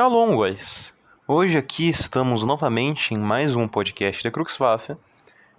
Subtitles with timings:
[0.00, 0.92] Shalom, guys!
[1.26, 4.96] Hoje aqui estamos novamente em mais um podcast da Cruxwaffe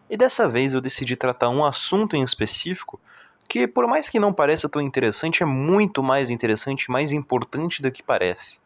[0.10, 3.02] e dessa vez eu decidi tratar um assunto em específico
[3.50, 7.92] que, por mais que não pareça tão interessante, é muito mais interessante mais importante do
[7.92, 8.62] que parece.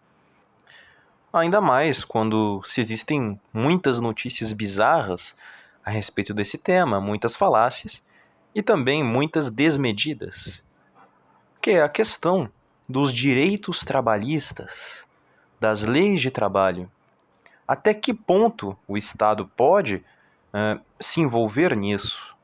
[1.33, 5.35] Ainda mais quando se existem muitas notícias bizarras
[5.83, 7.99] a respeito desse tema, muitas falácias
[8.53, 10.63] e também muitas desmedidas,
[11.59, 12.47] que é a questão
[12.87, 14.69] dos direitos trabalhistas
[15.63, 16.91] das leis de trabalho.
[17.65, 20.03] Até que ponto o Estado pode
[20.53, 22.35] uh, se envolver nisso?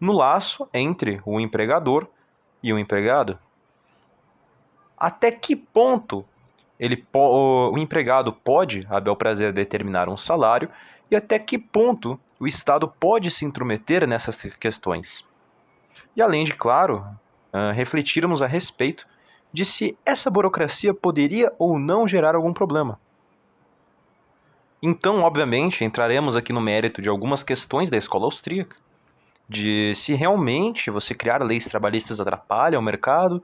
[0.00, 2.08] No laço entre o empregador
[2.60, 3.38] e o empregado.
[4.98, 6.24] Até que ponto
[6.76, 10.68] ele o empregado pode, a bel prazer, determinar um salário
[11.08, 15.24] e até que ponto o Estado pode se intrometer nessas questões.
[16.16, 17.06] E além de, claro,
[17.72, 19.06] refletirmos a respeito
[19.54, 22.98] de se essa burocracia poderia ou não gerar algum problema.
[24.82, 28.76] Então, obviamente, entraremos aqui no mérito de algumas questões da escola austríaca,
[29.48, 33.40] de se realmente você criar leis trabalhistas atrapalha o mercado,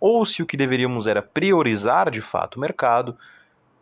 [0.00, 3.16] ou se o que deveríamos era priorizar de fato o mercado,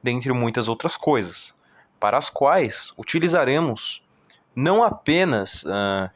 [0.03, 1.55] dentre muitas outras coisas,
[1.99, 4.03] para as quais utilizaremos
[4.55, 6.11] não apenas uh,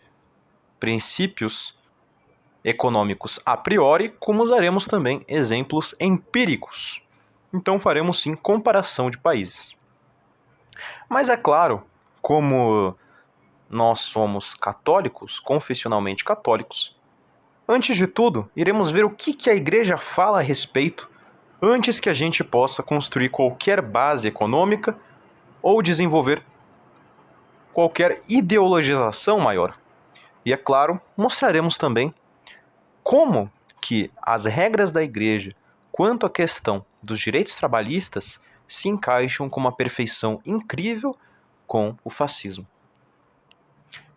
[0.78, 1.74] princípios
[2.64, 7.02] econômicos a priori, como usaremos também exemplos empíricos.
[7.52, 9.76] Então faremos sim comparação de países.
[11.08, 11.84] Mas é claro,
[12.22, 12.96] como
[13.68, 16.96] nós somos católicos, confessionalmente católicos,
[17.68, 21.08] antes de tudo, iremos ver o que, que a igreja fala a respeito
[21.60, 24.96] antes que a gente possa construir qualquer base econômica
[25.62, 26.42] ou desenvolver
[27.72, 29.76] qualquer ideologização maior.
[30.44, 32.14] E é claro, mostraremos também
[33.04, 33.52] como
[33.82, 35.54] que as regras da igreja
[35.92, 41.14] quanto à questão dos direitos trabalhistas se encaixam com uma perfeição incrível
[41.66, 42.66] com o fascismo.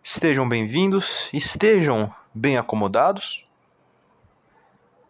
[0.02, 3.46] Estejam bem-vindos, estejam bem acomodados,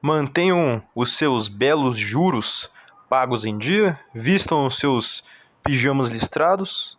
[0.03, 2.69] mantenham os seus belos juros
[3.09, 5.23] pagos em dia, vistam os seus
[5.63, 6.99] pijamas listrados,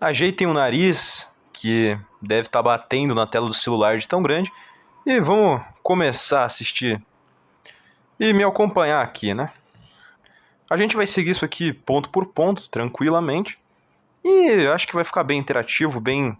[0.00, 4.50] ajeitem o nariz, que deve estar batendo na tela do celular de tão grande,
[5.04, 7.02] e vamos começar a assistir
[8.18, 9.50] e me acompanhar aqui, né?
[10.70, 13.58] A gente vai seguir isso aqui ponto por ponto, tranquilamente.
[14.24, 16.36] E acho que vai ficar bem interativo, bem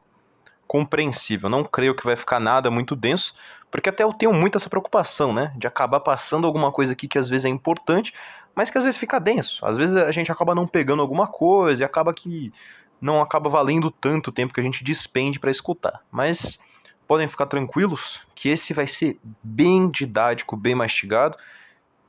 [0.66, 1.50] compreensível.
[1.50, 3.34] Não creio que vai ficar nada muito denso,
[3.70, 5.52] porque até eu tenho muito essa preocupação, né?
[5.56, 8.14] De acabar passando alguma coisa aqui que às vezes é importante,
[8.54, 9.64] mas que às vezes fica denso.
[9.66, 12.52] Às vezes a gente acaba não pegando alguma coisa e acaba que
[13.00, 16.00] não acaba valendo tanto o tempo que a gente despende para escutar.
[16.12, 16.58] Mas
[17.06, 21.36] podem ficar tranquilos que esse vai ser bem didático, bem mastigado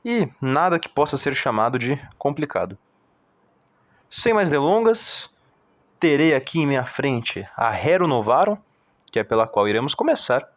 [0.04, 2.78] e nada que possa ser chamado de complicado.
[4.10, 5.30] Sem mais delongas,
[5.98, 8.56] terei aqui em minha frente a Hero Novarum,
[9.10, 10.48] que é pela qual iremos começar.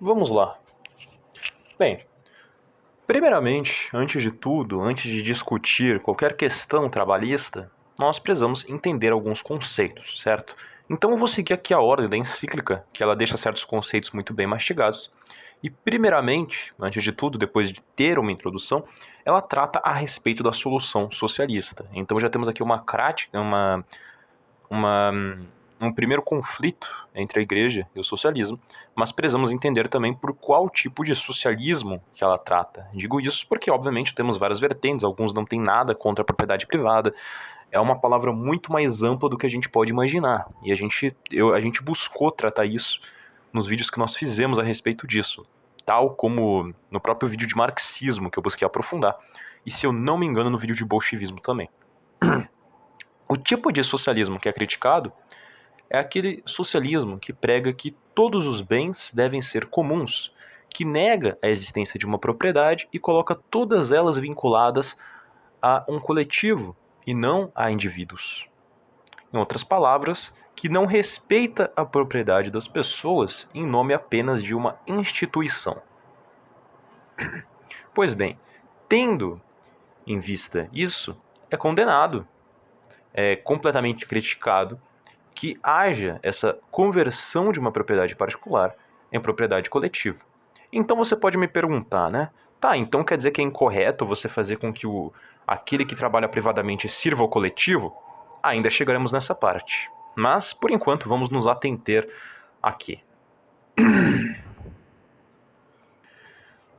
[0.00, 0.58] Vamos lá.
[1.78, 2.04] Bem,
[3.06, 10.20] primeiramente, antes de tudo, antes de discutir qualquer questão trabalhista, nós precisamos entender alguns conceitos,
[10.20, 10.54] certo?
[10.88, 14.32] Então eu vou seguir aqui a ordem da encíclica, que ela deixa certos conceitos muito
[14.32, 15.10] bem mastigados.
[15.62, 18.84] E primeiramente, antes de tudo, depois de ter uma introdução,
[19.24, 21.84] ela trata a respeito da solução socialista.
[21.92, 23.84] Então já temos aqui uma crática, uma,
[24.70, 25.12] uma
[25.82, 28.58] um primeiro conflito entre a igreja e o socialismo,
[28.94, 32.88] mas precisamos entender também por qual tipo de socialismo que ela trata.
[32.92, 37.14] Digo isso porque, obviamente, temos várias vertentes, alguns não têm nada contra a propriedade privada,
[37.70, 40.48] é uma palavra muito mais ampla do que a gente pode imaginar.
[40.62, 43.00] E a gente, eu, a gente buscou tratar isso
[43.52, 45.46] nos vídeos que nós fizemos a respeito disso.
[45.84, 49.16] Tal como no próprio vídeo de marxismo que eu busquei aprofundar.
[49.64, 51.68] E se eu não me engano, no vídeo de bolchevismo também.
[53.30, 55.12] O tipo de socialismo que é criticado
[55.90, 60.32] é aquele socialismo que prega que todos os bens devem ser comuns,
[60.70, 64.96] que nega a existência de uma propriedade e coloca todas elas vinculadas
[65.60, 66.74] a um coletivo
[67.08, 68.46] e não a indivíduos.
[69.32, 74.78] Em outras palavras, que não respeita a propriedade das pessoas em nome apenas de uma
[74.86, 75.80] instituição.
[77.94, 78.38] Pois bem,
[78.88, 79.40] tendo
[80.06, 81.18] em vista isso,
[81.50, 82.28] é condenado,
[83.12, 84.80] é completamente criticado
[85.34, 88.76] que haja essa conversão de uma propriedade particular
[89.10, 90.24] em propriedade coletiva.
[90.70, 92.30] Então você pode me perguntar, né?
[92.60, 95.12] Tá, então quer dizer que é incorreto você fazer com que o,
[95.48, 97.96] aquele que trabalha privadamente sirva ao coletivo?
[98.42, 99.90] Ainda chegaremos nessa parte.
[100.14, 102.04] Mas, por enquanto, vamos nos atentar
[102.62, 103.02] aqui.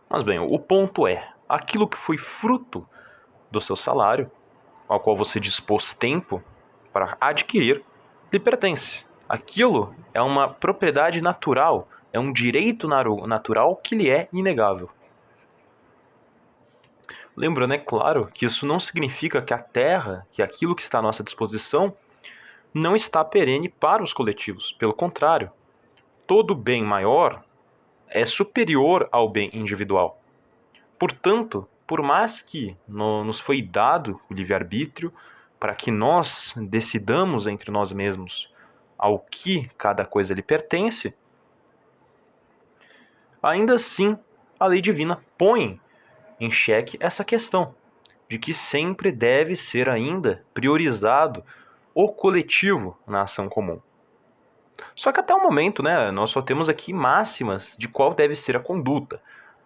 [0.08, 2.88] Mas bem, o ponto é: aquilo que foi fruto
[3.50, 4.30] do seu salário,
[4.88, 6.44] ao qual você dispôs tempo
[6.94, 7.84] para adquirir,
[8.32, 9.04] lhe pertence.
[9.28, 14.90] Aquilo é uma propriedade natural, é um direito natural que lhe é inegável.
[17.40, 21.02] Lembrando, é claro, que isso não significa que a terra, que aquilo que está à
[21.02, 21.96] nossa disposição,
[22.74, 24.74] não está perene para os coletivos.
[24.74, 25.50] Pelo contrário,
[26.28, 27.42] todo bem maior
[28.10, 30.22] é superior ao bem individual.
[31.00, 35.14] Portanto, por mais que no, nos foi dado o livre-arbítrio
[35.58, 38.54] para que nós decidamos entre nós mesmos
[38.98, 41.14] ao que cada coisa lhe pertence,
[43.42, 44.20] ainda assim
[44.60, 45.80] a lei divina põe
[46.40, 47.76] em xeque essa questão
[48.30, 51.44] de que sempre deve ser ainda priorizado
[51.94, 53.82] o coletivo na ação comum.
[54.96, 58.56] Só que até o momento, né, nós só temos aqui máximas de qual deve ser
[58.56, 59.22] a conduta.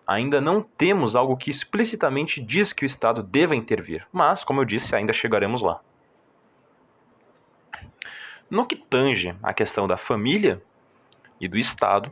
[0.07, 4.65] Ainda não temos algo que explicitamente diz que o Estado deva intervir, mas, como eu
[4.65, 5.79] disse, ainda chegaremos lá.
[8.49, 10.61] No que tange à questão da família
[11.39, 12.11] e do Estado,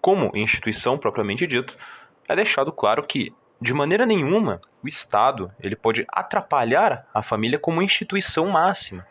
[0.00, 1.76] como instituição propriamente dito,
[2.26, 7.82] é deixado claro que de maneira nenhuma, o Estado ele pode atrapalhar a família como
[7.82, 9.04] instituição máxima.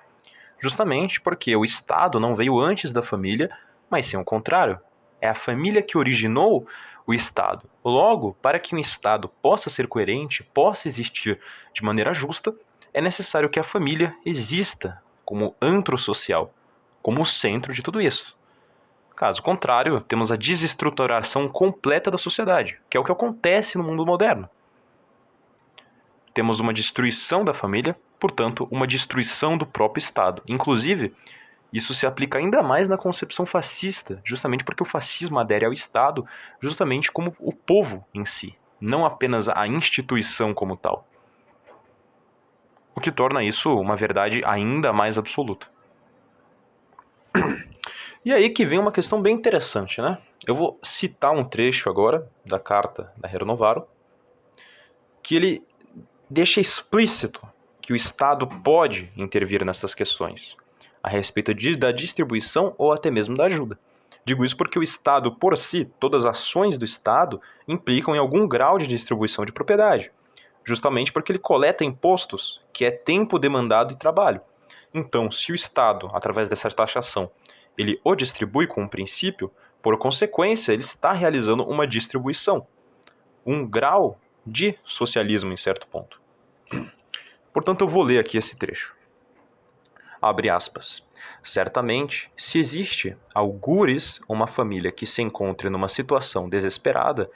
[0.59, 3.49] Justamente porque o Estado não veio antes da família,
[3.89, 4.79] mas sim o contrário.
[5.19, 6.65] É a família que originou
[7.05, 7.69] o Estado.
[7.83, 11.39] Logo, para que um Estado possa ser coerente, possa existir
[11.73, 12.55] de maneira justa,
[12.93, 16.53] é necessário que a família exista como antro social,
[17.01, 18.36] como centro de tudo isso.
[19.17, 24.05] Caso contrário, temos a desestruturação completa da sociedade, que é o que acontece no mundo
[24.05, 24.47] moderno.
[26.35, 30.43] Temos uma destruição da família, portanto, uma destruição do próprio Estado.
[30.47, 31.15] Inclusive,
[31.73, 36.23] isso se aplica ainda mais na concepção fascista, justamente porque o fascismo adere ao Estado
[36.61, 41.07] justamente como o povo em si, não apenas a instituição como tal.
[42.93, 45.65] O que torna isso uma verdade ainda mais absoluta.
[48.27, 50.17] E aí que vem uma questão bem interessante, né?
[50.45, 53.87] Eu vou citar um trecho agora da carta da Renovaro,
[55.23, 55.63] que ele
[56.29, 57.41] deixa explícito
[57.79, 60.57] que o Estado pode intervir nessas questões,
[61.01, 63.79] a respeito de, da distribuição ou até mesmo da ajuda.
[64.25, 68.45] Digo isso porque o Estado, por si, todas as ações do Estado implicam em algum
[68.45, 70.11] grau de distribuição de propriedade,
[70.65, 74.41] justamente porque ele coleta impostos, que é tempo demandado e trabalho.
[74.93, 77.31] Então, se o Estado, através dessa taxação,
[77.77, 79.51] ele o distribui com um princípio,
[79.81, 82.65] por consequência, ele está realizando uma distribuição,
[83.45, 86.19] um grau de socialismo em certo ponto.
[87.53, 88.95] Portanto, eu vou ler aqui esse trecho.
[90.21, 91.05] Abre aspas.
[91.43, 97.29] Certamente, se existe algures uma família que se encontre numa situação desesperada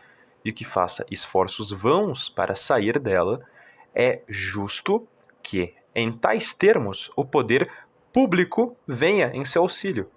[0.43, 3.45] e que faça esforços vãos para sair dela,
[3.93, 5.07] é justo
[5.43, 7.71] que, em tais termos, o poder
[8.11, 10.09] público venha em seu auxílio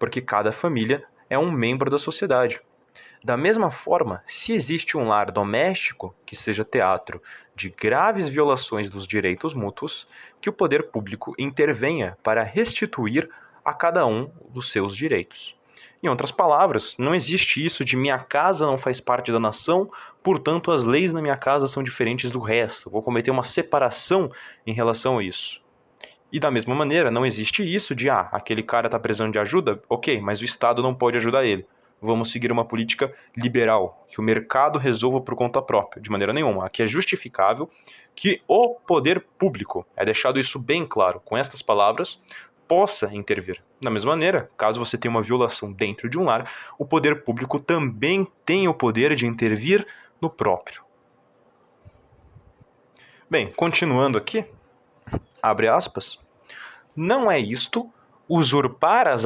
[0.00, 2.60] porque cada família é um membro da sociedade.
[3.22, 7.22] Da mesma forma, se existe um lar doméstico que seja teatro
[7.54, 10.08] de graves violações dos direitos mútuos,
[10.40, 13.28] que o poder público intervenha para restituir
[13.62, 15.54] a cada um dos seus direitos.
[16.02, 19.90] Em outras palavras, não existe isso de minha casa não faz parte da nação,
[20.22, 22.88] portanto as leis na minha casa são diferentes do resto.
[22.88, 24.32] Vou cometer uma separação
[24.66, 25.60] em relação a isso.
[26.32, 29.82] E da mesma maneira, não existe isso de, ah, aquele cara está precisando de ajuda,
[29.88, 31.66] ok, mas o Estado não pode ajudar ele.
[32.00, 36.64] Vamos seguir uma política liberal, que o mercado resolva por conta própria, de maneira nenhuma.
[36.64, 37.68] Aqui é justificável
[38.14, 42.20] que o poder público, é deixado isso bem claro com estas palavras,
[42.66, 43.60] possa intervir.
[43.82, 47.58] Da mesma maneira, caso você tenha uma violação dentro de um lar, o poder público
[47.58, 49.84] também tem o poder de intervir
[50.20, 50.82] no próprio.
[53.28, 54.44] Bem, continuando aqui,
[55.42, 56.18] abre aspas,
[56.94, 57.90] não é isto
[58.28, 59.24] usurpar as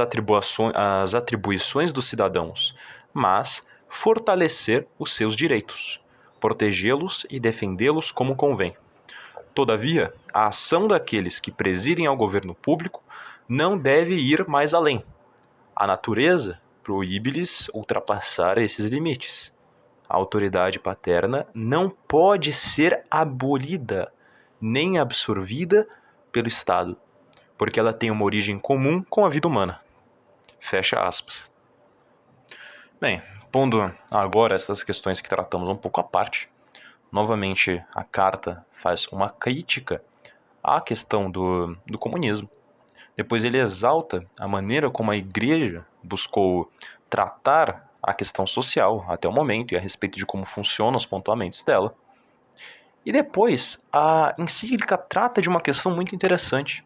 [0.75, 2.75] as atribuições dos cidadãos,
[3.13, 6.01] mas fortalecer os seus direitos,
[6.41, 8.75] protegê-los e defendê-los como convém.
[9.55, 13.03] Todavia, a ação daqueles que presidem ao governo público
[13.49, 15.05] não deve ir mais além.
[15.77, 19.53] A natureza proíbe-lhes ultrapassar esses limites.
[20.09, 24.13] A autoridade paterna não pode ser abolida,
[24.61, 25.87] nem absorvida
[26.35, 26.97] pelo Estado,
[27.57, 29.81] porque ela tem uma origem comum com a vida humana.
[30.59, 31.49] Fecha aspas.
[33.01, 33.23] Bem,
[33.53, 36.51] pondo agora essas questões que tratamos um pouco à parte,
[37.13, 40.03] novamente a carta faz uma crítica
[40.61, 42.51] à questão do, do comunismo.
[43.17, 46.69] Depois ele exalta a maneira como a igreja buscou
[47.09, 51.63] tratar a questão social até o momento e a respeito de como funcionam os pontuamentos
[51.63, 51.95] dela.
[53.05, 56.85] E depois, a encíclica trata de uma questão muito interessante.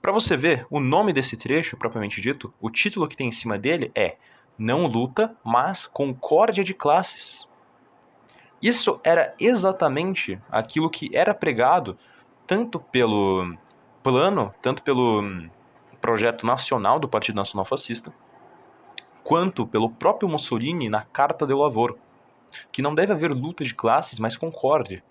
[0.00, 3.58] Para você ver, o nome desse trecho, propriamente dito, o título que tem em cima
[3.58, 4.16] dele é
[4.58, 7.46] Não luta, mas concórdia de classes.
[8.60, 11.98] Isso era exatamente aquilo que era pregado
[12.46, 13.56] tanto pelo
[14.02, 15.22] plano, tanto pelo
[16.00, 18.12] projeto nacional do Partido Nacional Fascista,
[19.22, 21.98] quanto pelo próprio Mussolini na Carta del Lavoro,
[22.70, 25.02] que não deve haver luta de classes, mas concórdia.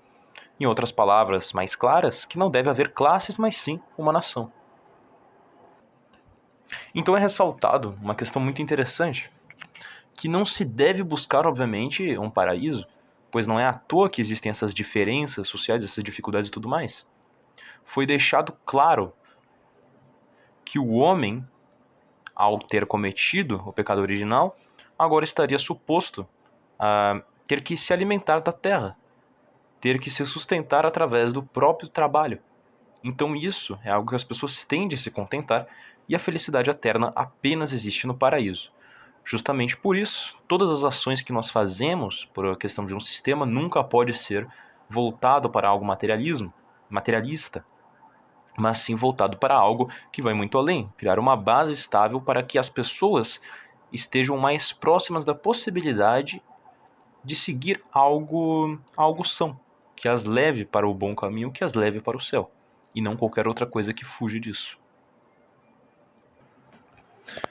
[0.61, 4.53] Em outras palavras mais claras, que não deve haver classes, mas sim uma nação.
[6.93, 9.31] Então é ressaltado uma questão muito interessante,
[10.13, 12.85] que não se deve buscar, obviamente, um paraíso,
[13.31, 17.07] pois não é à toa que existem essas diferenças sociais, essas dificuldades e tudo mais.
[17.83, 19.11] Foi deixado claro
[20.63, 21.43] que o homem,
[22.35, 24.55] ao ter cometido o pecado original,
[24.95, 26.23] agora estaria suposto
[26.77, 28.95] a ter que se alimentar da terra,
[29.81, 32.39] ter que se sustentar através do próprio trabalho.
[33.03, 35.67] Então isso é algo que as pessoas tendem a se contentar
[36.07, 38.71] e a felicidade eterna apenas existe no paraíso.
[39.25, 43.45] Justamente por isso, todas as ações que nós fazemos por a questão de um sistema
[43.45, 44.47] nunca pode ser
[44.89, 46.53] voltado para algo materialismo,
[46.89, 47.65] materialista,
[48.57, 52.59] mas sim voltado para algo que vai muito além, criar uma base estável para que
[52.59, 53.41] as pessoas
[53.91, 56.41] estejam mais próximas da possibilidade
[57.23, 59.57] de seguir algo, algo são,
[60.01, 62.49] que as leve para o bom caminho, que as leve para o céu,
[62.95, 64.75] e não qualquer outra coisa que fuja disso.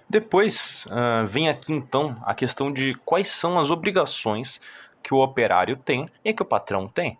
[0.08, 4.60] Depois uh, vem aqui então a questão de quais são as obrigações
[5.00, 7.16] que o operário tem e que o patrão tem.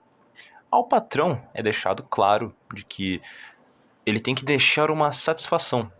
[0.68, 3.22] Ao patrão é deixado claro de que
[4.04, 5.92] ele tem que deixar uma satisfação.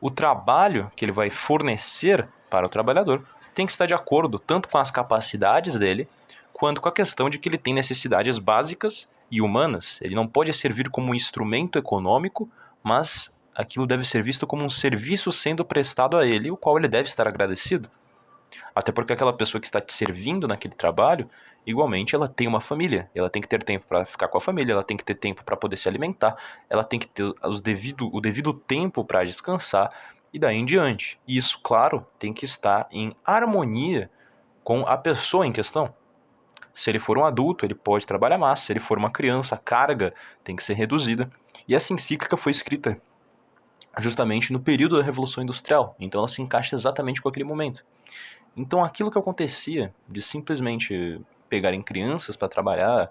[0.00, 3.24] O trabalho que ele vai fornecer para o trabalhador
[3.54, 6.08] tem que estar de acordo tanto com as capacidades dele,
[6.58, 10.00] quanto com a questão de que ele tem necessidades básicas e humanas.
[10.02, 12.50] Ele não pode servir como um instrumento econômico,
[12.82, 16.88] mas aquilo deve ser visto como um serviço sendo prestado a ele, o qual ele
[16.88, 17.88] deve estar agradecido.
[18.74, 21.30] Até porque aquela pessoa que está te servindo naquele trabalho,
[21.64, 24.72] igualmente ela tem uma família, ela tem que ter tempo para ficar com a família,
[24.72, 26.36] ela tem que ter tempo para poder se alimentar,
[26.68, 29.90] ela tem que ter os devido, o devido tempo para descansar
[30.32, 31.20] e daí em diante.
[31.24, 34.10] E isso, claro, tem que estar em harmonia
[34.64, 35.94] com a pessoa em questão.
[36.78, 38.60] Se ele for um adulto, ele pode trabalhar mais.
[38.60, 41.28] Se ele for uma criança, a carga tem que ser reduzida.
[41.66, 42.96] E essa encíclica foi escrita
[43.98, 47.84] justamente no período da Revolução Industrial, então ela se encaixa exatamente com aquele momento.
[48.56, 53.10] Então aquilo que acontecia de simplesmente pegarem crianças para trabalhar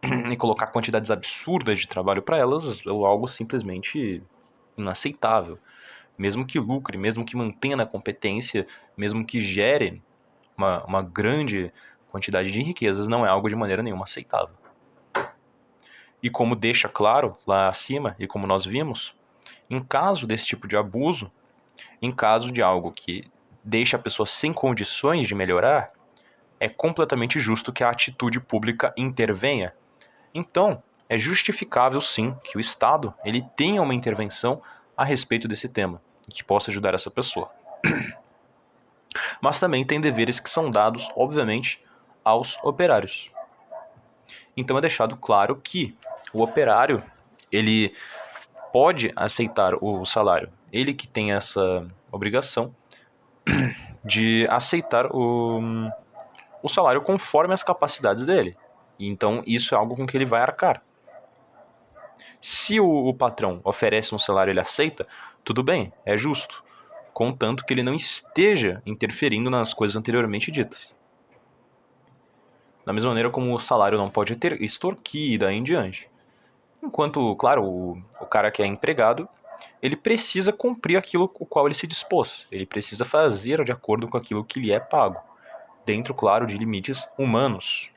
[0.32, 4.22] e colocar quantidades absurdas de trabalho para elas é algo simplesmente
[4.78, 5.58] inaceitável.
[6.16, 8.66] Mesmo que lucre, mesmo que mantenha na competência,
[8.96, 10.02] mesmo que gere
[10.56, 11.70] uma, uma grande
[12.10, 14.54] quantidade de riquezas, não é algo de maneira nenhuma aceitável.
[16.22, 19.14] E como deixa claro lá acima, e como nós vimos,
[19.70, 21.30] em caso desse tipo de abuso,
[22.02, 23.30] em caso de algo que
[23.62, 25.92] deixa a pessoa sem condições de melhorar,
[26.58, 29.72] é completamente justo que a atitude pública intervenha.
[30.34, 34.60] Então, é justificável sim que o Estado ele tenha uma intervenção
[34.96, 37.50] a respeito desse tema que possa ajudar essa pessoa.
[39.40, 41.82] Mas também tem deveres que são dados, obviamente,
[42.24, 43.30] aos operários.
[44.56, 45.96] Então é deixado claro que
[46.32, 47.02] o operário
[47.50, 47.94] ele
[48.72, 50.50] pode aceitar o salário.
[50.72, 52.74] Ele que tem essa obrigação
[54.04, 55.60] de aceitar o,
[56.62, 58.56] o salário conforme as capacidades dele.
[58.98, 60.82] Então isso é algo com que ele vai arcar.
[62.40, 65.06] Se o, o patrão oferece um salário e ele aceita,
[65.44, 66.62] tudo bem, é justo,
[67.12, 70.92] contanto que ele não esteja interferindo nas coisas anteriormente ditas.
[72.88, 76.08] Da mesma maneira como o salário não pode ter extorquir e daí em diante.
[76.82, 79.28] Enquanto, claro, o, o cara que é empregado,
[79.82, 82.46] ele precisa cumprir aquilo com o qual ele se dispôs.
[82.50, 85.20] Ele precisa fazer de acordo com aquilo que lhe é pago.
[85.84, 87.90] Dentro, claro, de limites humanos.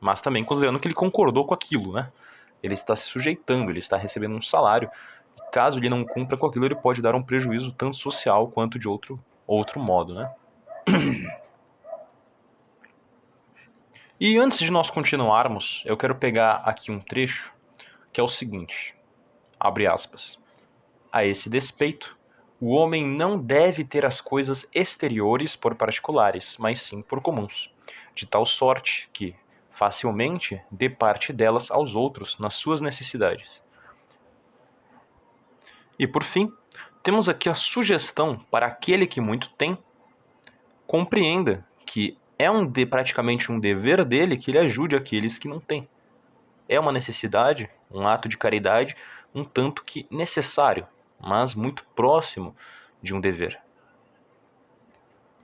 [0.00, 2.10] Mas também considerando que ele concordou com aquilo, né?
[2.64, 4.90] Ele está se sujeitando, ele está recebendo um salário.
[5.38, 8.80] E caso ele não cumpra com aquilo, ele pode dar um prejuízo tanto social quanto
[8.80, 9.16] de outro,
[9.46, 10.34] outro modo, né?
[14.18, 17.52] E antes de nós continuarmos, eu quero pegar aqui um trecho
[18.10, 18.94] que é o seguinte:
[19.60, 20.38] abre aspas.
[21.12, 22.16] A esse despeito,
[22.58, 27.70] o homem não deve ter as coisas exteriores por particulares, mas sim por comuns,
[28.14, 29.36] de tal sorte que,
[29.70, 33.62] facilmente, dê parte delas aos outros nas suas necessidades.
[35.98, 36.50] E por fim,
[37.02, 39.76] temos aqui a sugestão para aquele que muito tem,
[40.86, 45.60] compreenda que é um de, praticamente um dever dele que ele ajude aqueles que não
[45.60, 45.88] têm.
[46.68, 48.96] é uma necessidade, um ato de caridade,
[49.34, 50.86] um tanto que necessário,
[51.20, 52.56] mas muito próximo
[53.02, 53.58] de um dever.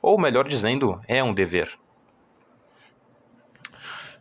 [0.00, 1.78] Ou melhor dizendo, é um dever.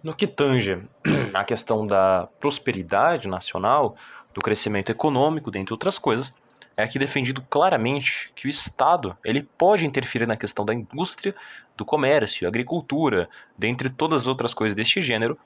[0.03, 0.83] No que tange
[1.33, 3.95] a questão da prosperidade nacional,
[4.33, 6.33] do crescimento econômico, dentre outras coisas,
[6.81, 11.35] é aqui defendido claramente que o Estado ele pode interferir na questão da indústria,
[11.77, 15.37] do comércio, agricultura, dentre todas as outras coisas deste gênero,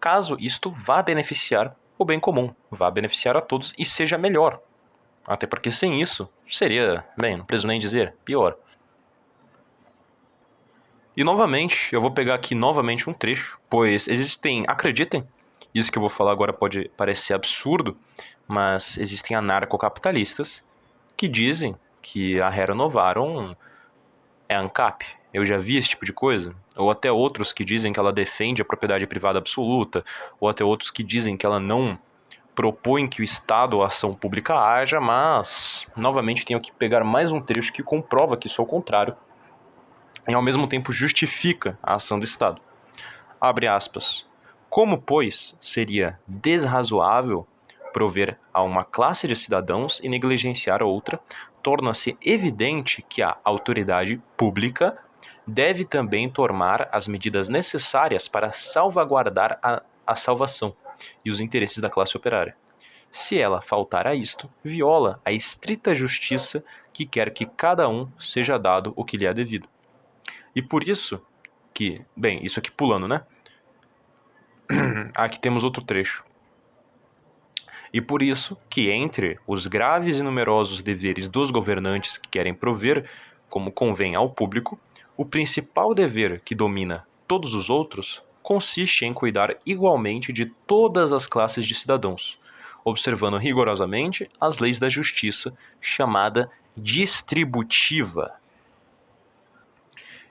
[0.00, 4.60] caso isto vá beneficiar o bem comum, vá beneficiar a todos e seja melhor.
[5.26, 8.56] Até porque sem isso seria, bem, não preciso nem dizer, pior.
[11.16, 15.26] E novamente, eu vou pegar aqui novamente um trecho, pois existem, acreditem,
[15.72, 17.96] isso que eu vou falar agora pode parecer absurdo,
[18.46, 20.62] mas existem anarcocapitalistas
[21.16, 23.54] que dizem que a Hera Novarum
[24.48, 25.04] é ANCAP.
[25.32, 26.54] Eu já vi esse tipo de coisa.
[26.76, 30.04] Ou até outros que dizem que ela defende a propriedade privada absoluta,
[30.40, 31.98] ou até outros que dizem que ela não
[32.54, 37.32] propõe que o Estado ou a ação pública haja, mas novamente tenho que pegar mais
[37.32, 39.16] um trecho que comprova que isso é o contrário
[40.26, 42.60] e ao mesmo tempo justifica a ação do Estado.
[43.40, 44.26] Abre aspas.
[44.70, 47.46] Como, pois, seria desrazoável
[47.94, 51.20] prover a uma classe de cidadãos e negligenciar outra,
[51.62, 54.98] torna-se evidente que a autoridade pública
[55.46, 60.74] deve também tomar as medidas necessárias para salvaguardar a, a salvação
[61.24, 62.56] e os interesses da classe operária.
[63.12, 68.58] Se ela faltar a isto, viola a estrita justiça que quer que cada um seja
[68.58, 69.68] dado o que lhe é devido.
[70.54, 71.22] E por isso
[71.72, 73.22] que, bem, isso aqui pulando, né?
[75.14, 76.24] Aqui temos outro trecho.
[77.94, 83.08] E por isso que, entre os graves e numerosos deveres dos governantes que querem prover,
[83.48, 84.76] como convém ao público,
[85.16, 91.24] o principal dever que domina todos os outros consiste em cuidar igualmente de todas as
[91.24, 92.36] classes de cidadãos,
[92.84, 98.34] observando rigorosamente as leis da justiça, chamada distributiva.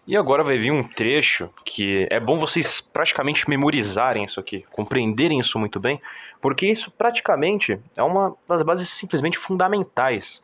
[0.05, 5.39] E agora vai vir um trecho que é bom vocês praticamente memorizarem isso aqui, compreenderem
[5.39, 6.01] isso muito bem,
[6.41, 10.43] porque isso praticamente é uma das bases simplesmente fundamentais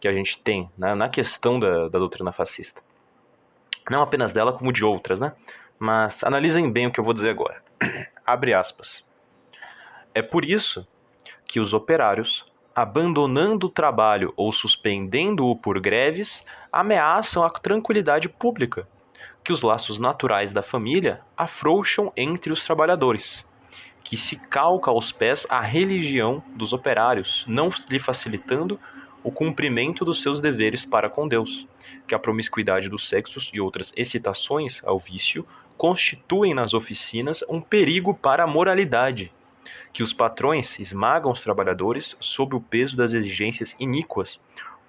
[0.00, 2.82] que a gente tem né, na questão da, da doutrina fascista.
[3.88, 5.32] Não apenas dela, como de outras, né?
[5.78, 7.62] Mas analisem bem o que eu vou dizer agora.
[8.26, 9.04] Abre aspas.
[10.12, 10.84] É por isso
[11.46, 18.88] que os operários, abandonando o trabalho ou suspendendo-o por greves, ameaçam a tranquilidade pública,
[19.46, 23.44] que os laços naturais da família afrouxam entre os trabalhadores,
[24.02, 28.76] que se calca aos pés a religião dos operários, não lhe facilitando
[29.22, 31.64] o cumprimento dos seus deveres para com Deus,
[32.08, 35.46] que a promiscuidade dos sexos e outras excitações ao vício
[35.78, 39.30] constituem nas oficinas um perigo para a moralidade,
[39.92, 44.40] que os patrões esmagam os trabalhadores sob o peso das exigências iníquas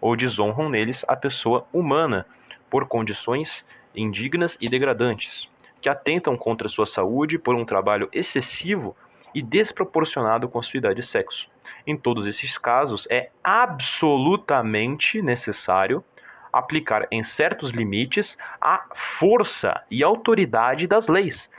[0.01, 2.25] ou desonram neles a pessoa humana
[2.71, 3.63] por condições
[3.95, 5.49] indignas e degradantes,
[5.81, 8.95] que atentam contra sua saúde por um trabalho excessivo
[9.33, 11.49] e desproporcionado com sua idade e sexo.
[11.85, 16.03] Em todos esses casos, é absolutamente necessário
[16.51, 21.49] aplicar em certos limites a força e autoridade das leis.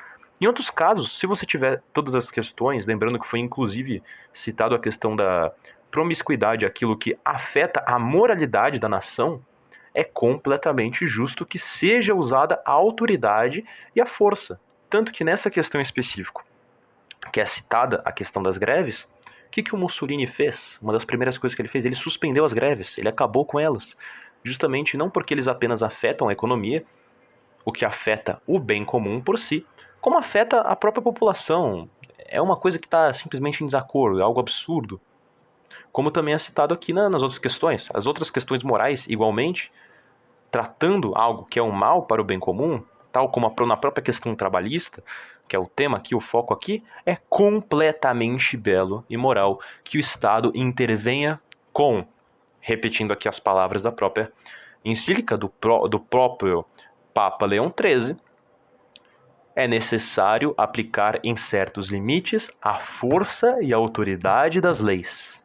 [0.40, 4.78] Em outros casos, se você tiver todas as questões, lembrando que foi inclusive citado a
[4.78, 5.52] questão da
[5.90, 9.42] promiscuidade, aquilo que afeta a moralidade da nação,
[9.98, 13.64] é completamente justo que seja usada a autoridade
[13.96, 14.60] e a força.
[14.88, 16.44] Tanto que nessa questão específica,
[17.32, 19.08] que é citada a questão das greves,
[19.48, 20.78] o que, que o Mussolini fez?
[20.80, 23.96] Uma das primeiras coisas que ele fez, ele suspendeu as greves, ele acabou com elas.
[24.44, 26.84] Justamente não porque eles apenas afetam a economia,
[27.64, 29.66] o que afeta o bem comum por si,
[30.00, 31.90] como afeta a própria população.
[32.18, 35.00] É uma coisa que está simplesmente em desacordo, é algo absurdo.
[35.90, 37.88] Como também é citado aqui na, nas outras questões.
[37.92, 39.72] As outras questões morais, igualmente,
[40.50, 42.82] tratando algo que é um mal para o bem comum,
[43.12, 45.02] tal como na própria questão trabalhista,
[45.46, 50.00] que é o tema aqui, o foco aqui, é completamente belo e moral que o
[50.00, 51.40] Estado intervenha
[51.72, 52.04] com,
[52.60, 54.30] repetindo aqui as palavras da própria
[54.84, 55.52] encíclica do,
[55.88, 56.64] do próprio
[57.14, 58.16] Papa Leão XIII,
[59.56, 65.38] é necessário aplicar em certos limites a força e a autoridade das leis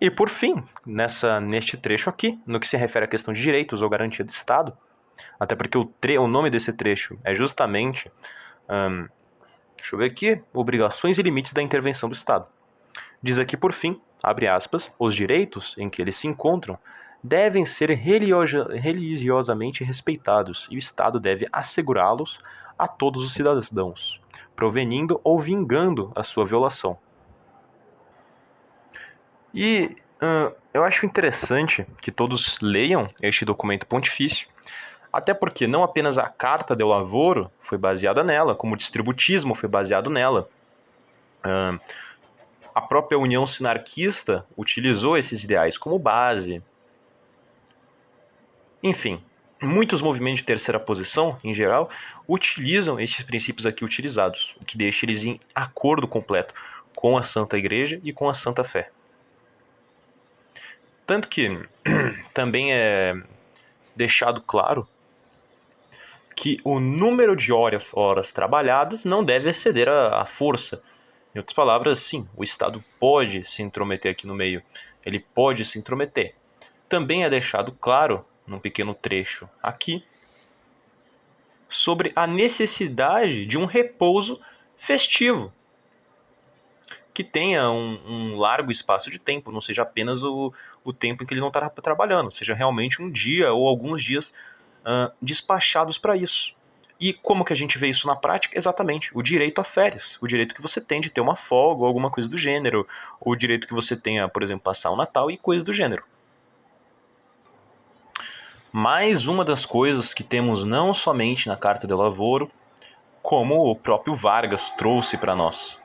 [0.00, 3.82] E por fim, nessa, neste trecho aqui, no que se refere à questão de direitos
[3.82, 4.76] ou garantia do Estado,
[5.40, 8.10] até porque o, tre o nome desse trecho é justamente,
[9.76, 12.46] deixa eu ver aqui, obrigações e limites da intervenção do Estado.
[13.20, 16.78] Diz aqui por fim, abre aspas, os direitos em que eles se encontram
[17.20, 22.38] devem ser religiosamente respeitados e o Estado deve assegurá-los
[22.78, 24.20] a todos os cidadãos,
[24.54, 26.96] provenindo ou vingando a sua violação.
[29.54, 34.46] E uh, eu acho interessante que todos leiam este documento pontifício,
[35.12, 39.68] até porque não apenas a Carta del Lavoro foi baseada nela, como o distributismo foi
[39.68, 40.48] baseado nela.
[41.44, 41.80] Uh,
[42.74, 46.62] a própria União Sinarquista utilizou esses ideais como base.
[48.82, 49.20] Enfim,
[49.60, 51.90] muitos movimentos de terceira posição, em geral,
[52.28, 56.54] utilizam esses princípios aqui utilizados, o que deixa eles em acordo completo
[56.94, 58.90] com a Santa Igreja e com a Santa Fé.
[61.08, 61.48] Tanto que
[62.34, 63.14] também é
[63.96, 64.86] deixado claro
[66.36, 70.82] que o número de horas, horas trabalhadas não deve exceder a, a força.
[71.34, 74.62] Em outras palavras, sim, o Estado pode se intrometer aqui no meio,
[75.02, 76.34] ele pode se intrometer.
[76.90, 80.04] Também é deixado claro, num pequeno trecho aqui,
[81.70, 84.38] sobre a necessidade de um repouso
[84.76, 85.50] festivo
[87.18, 90.54] que tenha um, um, largo espaço de tempo, não seja apenas o,
[90.84, 94.32] o tempo em que ele não está trabalhando, seja realmente um dia ou alguns dias
[94.84, 96.54] uh, despachados para isso.
[97.00, 98.56] E como que a gente vê isso na prática?
[98.56, 101.88] Exatamente, o direito a férias, o direito que você tem de ter uma folga ou
[101.88, 102.86] alguma coisa do gênero,
[103.20, 106.04] ou o direito que você tenha, por exemplo, passar o Natal e coisas do gênero.
[108.70, 112.48] Mais uma das coisas que temos não somente na Carta de Lavoro,
[113.20, 115.76] como o próprio Vargas trouxe para nós.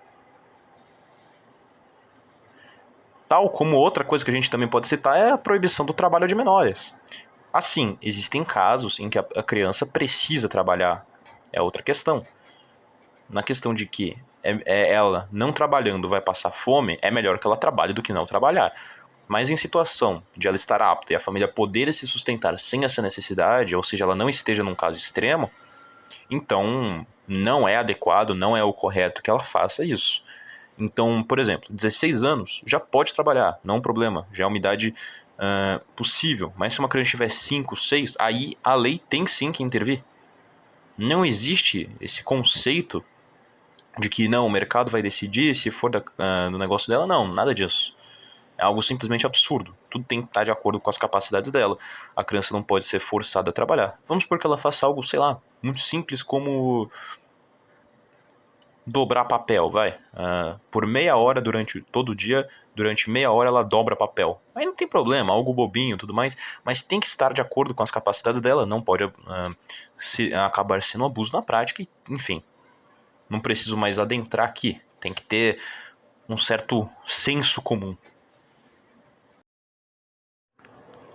[3.33, 6.27] Tal como outra coisa que a gente também pode citar é a proibição do trabalho
[6.27, 6.93] de menores.
[7.51, 11.03] Assim, existem casos em que a criança precisa trabalhar,
[11.51, 12.23] é outra questão.
[13.27, 17.47] Na questão de que é, é ela não trabalhando vai passar fome, é melhor que
[17.47, 18.71] ela trabalhe do que não trabalhar.
[19.27, 23.01] Mas em situação de ela estar apta e a família poder se sustentar sem essa
[23.01, 25.49] necessidade, ou seja, ela não esteja num caso extremo,
[26.29, 30.21] então não é adequado, não é o correto que ela faça isso.
[30.77, 34.57] Então, por exemplo, 16 anos já pode trabalhar, não é um problema, já é uma
[34.57, 34.93] idade
[35.37, 36.53] uh, possível.
[36.57, 40.03] Mas se uma criança tiver 5, 6, aí a lei tem sim que intervir.
[40.97, 43.03] Não existe esse conceito
[43.99, 47.05] de que não, o mercado vai decidir se for da, uh, do negócio dela.
[47.05, 47.95] Não, nada disso.
[48.57, 49.75] É algo simplesmente absurdo.
[49.89, 51.77] Tudo tem que estar de acordo com as capacidades dela.
[52.15, 53.99] A criança não pode ser forçada a trabalhar.
[54.07, 56.89] Vamos supor que ela faça algo, sei lá, muito simples como
[58.85, 59.91] dobrar papel, vai.
[60.13, 64.41] Uh, por meia hora durante todo dia, durante meia hora ela dobra papel.
[64.53, 67.83] Aí não tem problema, algo bobinho tudo mais, mas tem que estar de acordo com
[67.83, 69.55] as capacidades dela, não pode uh,
[69.97, 72.43] se, acabar sendo um abuso na prática, enfim.
[73.29, 75.59] Não preciso mais adentrar aqui, tem que ter
[76.27, 77.95] um certo senso comum.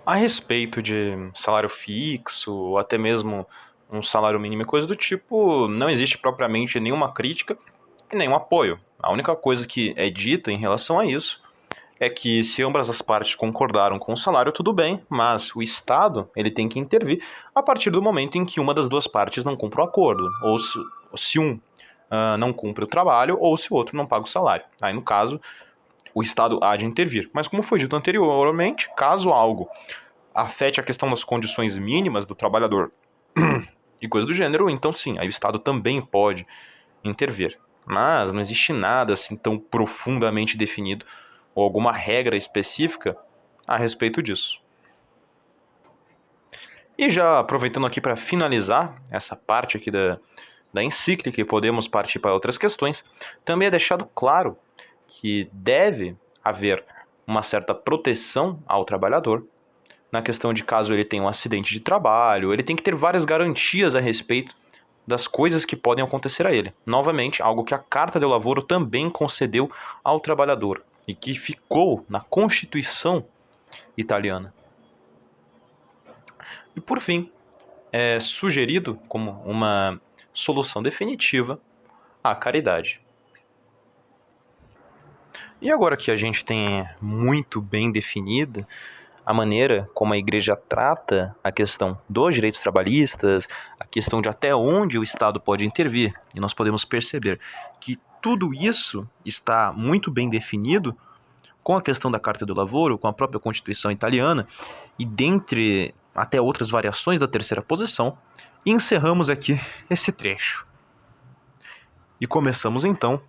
[0.05, 3.45] A respeito de salário fixo, ou até mesmo
[3.91, 7.57] um salário mínimo e coisa do tipo, não existe propriamente nenhuma crítica
[8.11, 8.79] e nenhum apoio.
[9.01, 11.41] A única coisa que é dita em relação a isso
[11.99, 16.29] é que se ambas as partes concordaram com o salário, tudo bem, mas o Estado
[16.35, 17.21] ele tem que intervir
[17.53, 20.57] a partir do momento em que uma das duas partes não cumpre o acordo, ou
[20.57, 20.79] se,
[21.17, 24.65] se um uh, não cumpre o trabalho, ou se o outro não paga o salário.
[24.81, 25.41] Aí, no caso,
[26.13, 27.29] o Estado há de intervir.
[27.33, 29.69] Mas como foi dito anteriormente, caso algo
[30.33, 32.91] afete a questão das condições mínimas do trabalhador
[34.01, 36.45] e coisas do gênero, então sim, aí o Estado também pode
[37.03, 37.57] intervir.
[37.85, 41.05] Mas não existe nada assim tão profundamente definido
[41.55, 43.17] ou alguma regra específica
[43.67, 44.61] a respeito disso.
[46.97, 50.19] E já aproveitando aqui para finalizar essa parte aqui da,
[50.73, 53.03] da encíclica e podemos partir para outras questões,
[53.45, 54.57] também é deixado claro
[55.07, 56.83] que deve haver
[57.25, 59.45] uma certa proteção ao trabalhador
[60.11, 63.25] na questão de caso ele tenha um acidente de trabalho, ele tem que ter várias
[63.25, 64.55] garantias a respeito
[65.05, 66.73] das coisas que podem acontecer a ele.
[66.85, 69.71] Novamente, algo que a Carta de Lavoro também concedeu
[70.03, 73.25] ao trabalhador e que ficou na Constituição
[73.97, 74.53] italiana.
[76.75, 77.31] E por fim,
[77.91, 79.99] é sugerido como uma
[80.33, 81.59] solução definitiva
[82.23, 83.01] a caridade.
[85.61, 88.67] E agora que a gente tem muito bem definida
[89.29, 93.47] a maneira como a igreja trata a questão dos direitos trabalhistas,
[93.79, 96.15] a questão de até onde o Estado pode intervir.
[96.33, 97.39] E nós podemos perceber
[97.79, 100.97] que tudo isso está muito bem definido
[101.61, 104.47] com a questão da Carta do Lavoro, com a própria Constituição italiana
[104.97, 108.17] e dentre até outras variações da terceira posição.
[108.65, 109.61] Encerramos aqui
[109.91, 110.65] esse trecho.
[112.19, 113.21] E começamos então,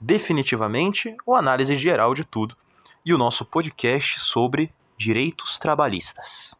[0.00, 2.56] definitivamente, a análise geral de tudo
[3.04, 6.56] e o nosso podcast sobre direitos trabalhistas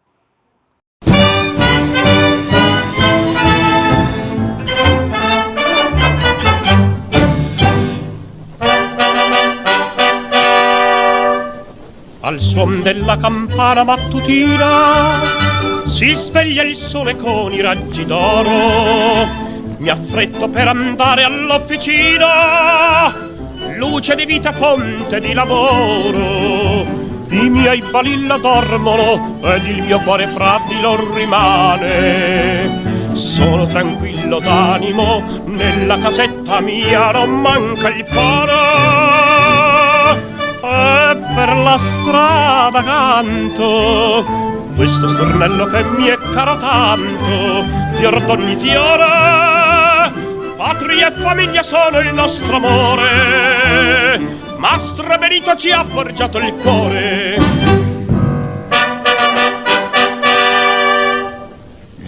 [12.27, 15.21] Al suon della campana mattutina
[15.87, 19.27] si sveglia il sole con i raggi d'oro.
[19.77, 23.15] Mi affretto per andare all'officina,
[23.77, 26.74] luce di vita, fonte di lavoro
[27.35, 32.93] i miei balilla dormono ed il mio cuore fra di loro rimane.
[33.13, 38.53] Sono tranquillo d'animo nella casetta mia non manca il pane
[40.61, 47.65] e per la strada canto questo stornello che mi è caro tanto
[47.97, 50.13] fior d'ogni fiore.
[50.57, 57.37] Patria e famiglia sono il nostro amore mastro Benito ci ha forgiato il cuore.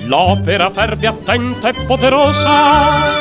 [0.04, 3.12] L'opera ferve attenta e poderosa.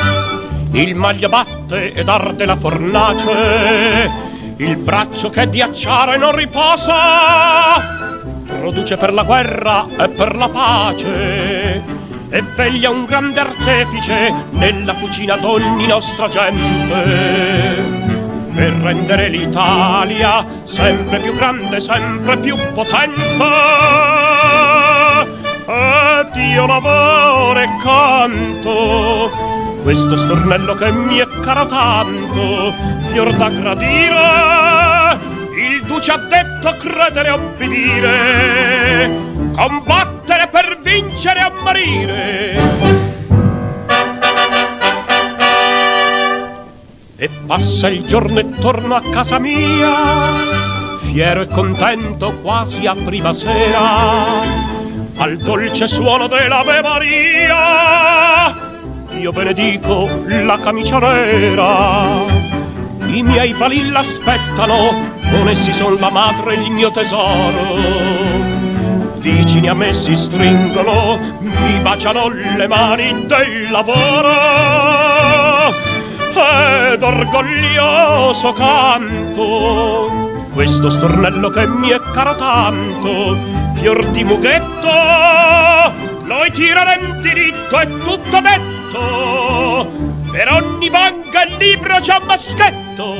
[0.72, 4.10] Il maglio batte ed arde la fornace.
[4.56, 8.24] Il braccio che di acciare non riposa.
[8.46, 11.82] Produce per la guerra e per la pace.
[12.30, 18.05] E veglia un grande artefice nella cucina d'ogni nostra gente
[18.56, 23.44] per rendere l'Italia sempre più grande, sempre più potente
[25.66, 29.30] ed io lavoro e canto
[29.82, 32.72] questo stornello che mi è caro tanto,
[33.12, 35.18] fior da gradire,
[35.54, 39.10] il duce ha detto credere e obbedire,
[39.54, 43.15] combattere per vincere e morire.
[47.18, 53.32] E passa il giorno e torno a casa mia, fiero e contento quasi a prima
[53.32, 54.42] sera,
[55.16, 58.06] al dolce suono dell'Ave Maria
[59.26, 62.24] io benedico la camicia nera.
[63.06, 67.76] I miei balilla aspettano, con essi son la madre e il mio tesoro.
[69.18, 74.85] Vicini a me si stringono, mi baciano le mani del lavoro.
[76.38, 83.36] Ed orgoglioso canto questo stornello che mi è caro tanto,
[83.74, 84.90] fior di mughetto,
[86.24, 88.76] noi tirare diritto è tutto detto
[90.30, 93.14] per ogni vanga il libro c'è un maschetto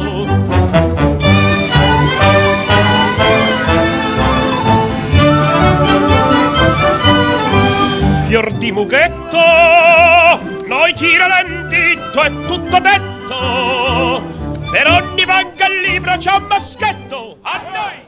[8.26, 9.38] fior di mughetto
[10.66, 11.26] noi tira
[12.16, 14.70] l'enditto è tutto detto.
[14.70, 18.06] Per ogni vanga il libro c'è un a noi.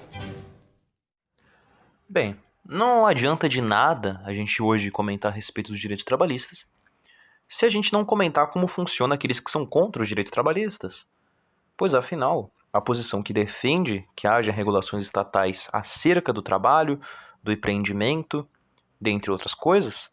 [2.07, 6.67] Bem, não adianta de nada a gente hoje comentar a respeito dos direitos trabalhistas
[7.47, 11.07] se a gente não comentar como funciona aqueles que são contra os direitos trabalhistas.
[11.77, 17.01] Pois afinal, a posição que defende que haja regulações estatais acerca do trabalho,
[17.43, 18.47] do empreendimento,
[19.01, 20.11] dentre outras coisas,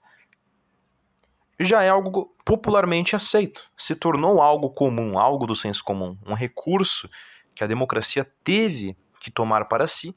[1.60, 7.10] já é algo popularmente aceito, se tornou algo comum, algo do senso comum, um recurso
[7.54, 10.16] que a democracia teve que tomar para si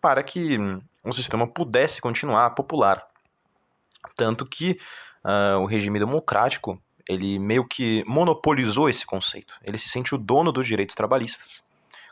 [0.00, 0.58] para que
[1.04, 3.06] o sistema pudesse continuar popular.
[4.16, 4.78] Tanto que
[5.24, 9.54] uh, o regime democrático ele meio que monopolizou esse conceito.
[9.62, 11.62] Ele se sente o dono dos direitos trabalhistas,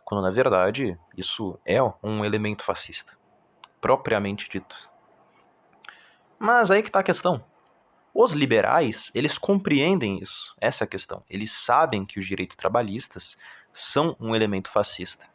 [0.05, 3.17] quando na verdade isso é um elemento fascista,
[3.81, 4.89] propriamente dito.
[6.39, 7.45] Mas aí que está a questão.
[8.15, 11.23] Os liberais, eles compreendem isso, essa é a questão.
[11.31, 13.37] Eles sabem que os direitos trabalhistas
[13.73, 15.27] são um elemento fascista.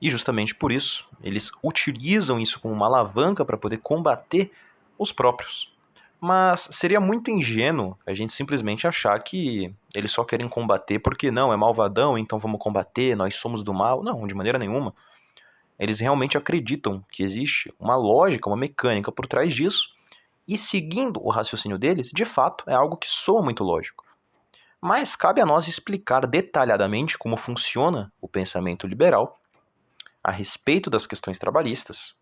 [0.00, 4.50] E justamente por isso, eles utilizam isso como uma alavanca para poder combater
[4.98, 5.74] os próprios.
[6.20, 11.52] Mas seria muito ingênuo a gente simplesmente achar que eles só querem combater porque não,
[11.52, 14.02] é malvadão, então vamos combater, nós somos do mal.
[14.02, 14.94] Não, de maneira nenhuma.
[15.78, 19.90] Eles realmente acreditam que existe uma lógica, uma mecânica por trás disso,
[20.46, 24.04] e seguindo o raciocínio deles, de fato, é algo que soa muito lógico.
[24.80, 29.38] Mas cabe a nós explicar detalhadamente como funciona o pensamento liberal
[30.22, 32.14] a respeito das questões trabalhistas,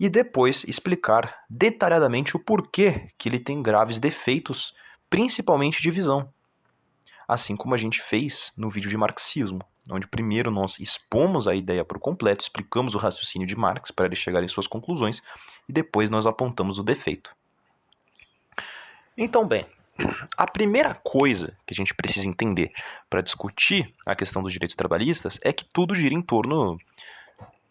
[0.00, 4.74] e depois explicar detalhadamente o porquê que ele tem graves defeitos,
[5.10, 6.32] principalmente de visão.
[7.28, 9.60] Assim como a gente fez no vídeo de marxismo,
[9.90, 14.16] onde primeiro nós expomos a ideia por completo, explicamos o raciocínio de Marx para ele
[14.16, 15.22] chegar em suas conclusões
[15.68, 17.30] e depois nós apontamos o defeito.
[19.22, 19.66] Então, bem,
[20.34, 22.72] a primeira coisa que a gente precisa entender
[23.10, 26.78] para discutir a questão dos direitos trabalhistas é que tudo gira em torno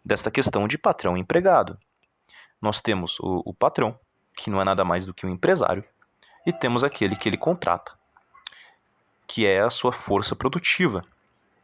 [0.06, 1.76] desta questão de patrão e empregado
[2.62, 3.98] nós temos o, o patrão,
[4.38, 5.84] que não é nada mais do que um empresário,
[6.46, 7.98] e temos aquele que ele contrata,
[9.26, 11.04] que é a sua força produtiva,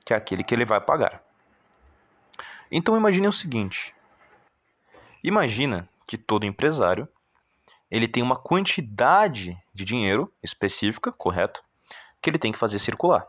[0.03, 1.21] que é aquele que ele vai pagar.
[2.71, 3.93] Então imagine o seguinte:
[5.23, 7.07] Imagina que todo empresário
[7.89, 11.63] ele tem uma quantidade de dinheiro específica, correto?
[12.21, 13.25] Que ele tem que fazer circular.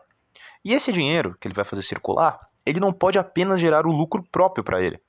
[0.63, 4.23] E esse dinheiro que ele vai fazer circular, ele não pode apenas gerar o lucro
[4.31, 4.99] próprio para ele.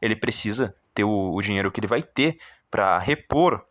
[0.00, 2.38] Ele precisa ter o, o dinheiro que ele vai ter
[2.70, 3.64] para repor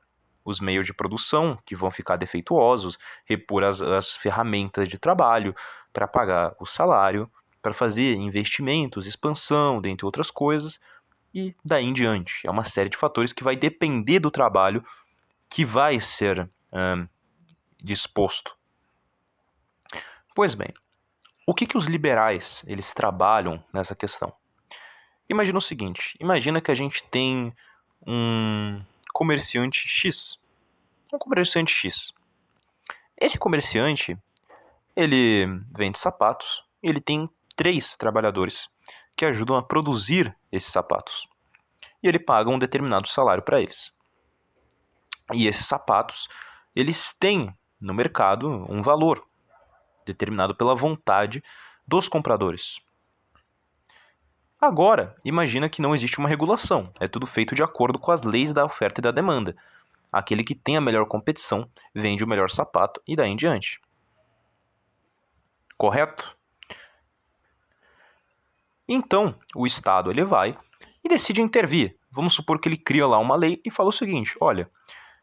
[0.43, 5.55] os meios de produção que vão ficar defeituosos, repor as, as ferramentas de trabalho,
[5.93, 7.29] para pagar o salário,
[7.61, 10.79] para fazer investimentos, expansão, dentre outras coisas,
[11.33, 12.45] e daí em diante.
[12.45, 14.83] É uma série de fatores que vai depender do trabalho
[15.51, 17.07] que vai ser um,
[17.83, 18.55] disposto.
[20.33, 20.73] Pois bem,
[21.45, 24.33] o que, que os liberais eles trabalham nessa questão?
[25.29, 27.53] Imagina o seguinte: imagina que a gente tem
[28.07, 28.81] um
[29.13, 30.39] comerciante X,
[31.13, 32.13] um comerciante X.
[33.17, 34.17] Esse comerciante
[34.95, 38.69] ele vende sapatos e ele tem três trabalhadores
[39.17, 41.27] que ajudam a produzir esses sapatos.
[42.01, 43.91] E ele paga um determinado salário para eles.
[45.33, 46.27] E esses sapatos,
[46.75, 49.25] eles têm no mercado um valor
[50.05, 51.43] determinado pela vontade
[51.87, 52.79] dos compradores.
[54.59, 58.53] Agora, imagina que não existe uma regulação, é tudo feito de acordo com as leis
[58.53, 59.55] da oferta e da demanda.
[60.11, 63.81] Aquele que tem a melhor competição vende o melhor sapato e daí em diante.
[65.77, 66.37] Correto?
[68.87, 70.55] Então, o Estado ele vai
[71.03, 71.97] e decide intervir.
[72.11, 74.69] Vamos supor que ele cria lá uma lei e fala o seguinte: olha,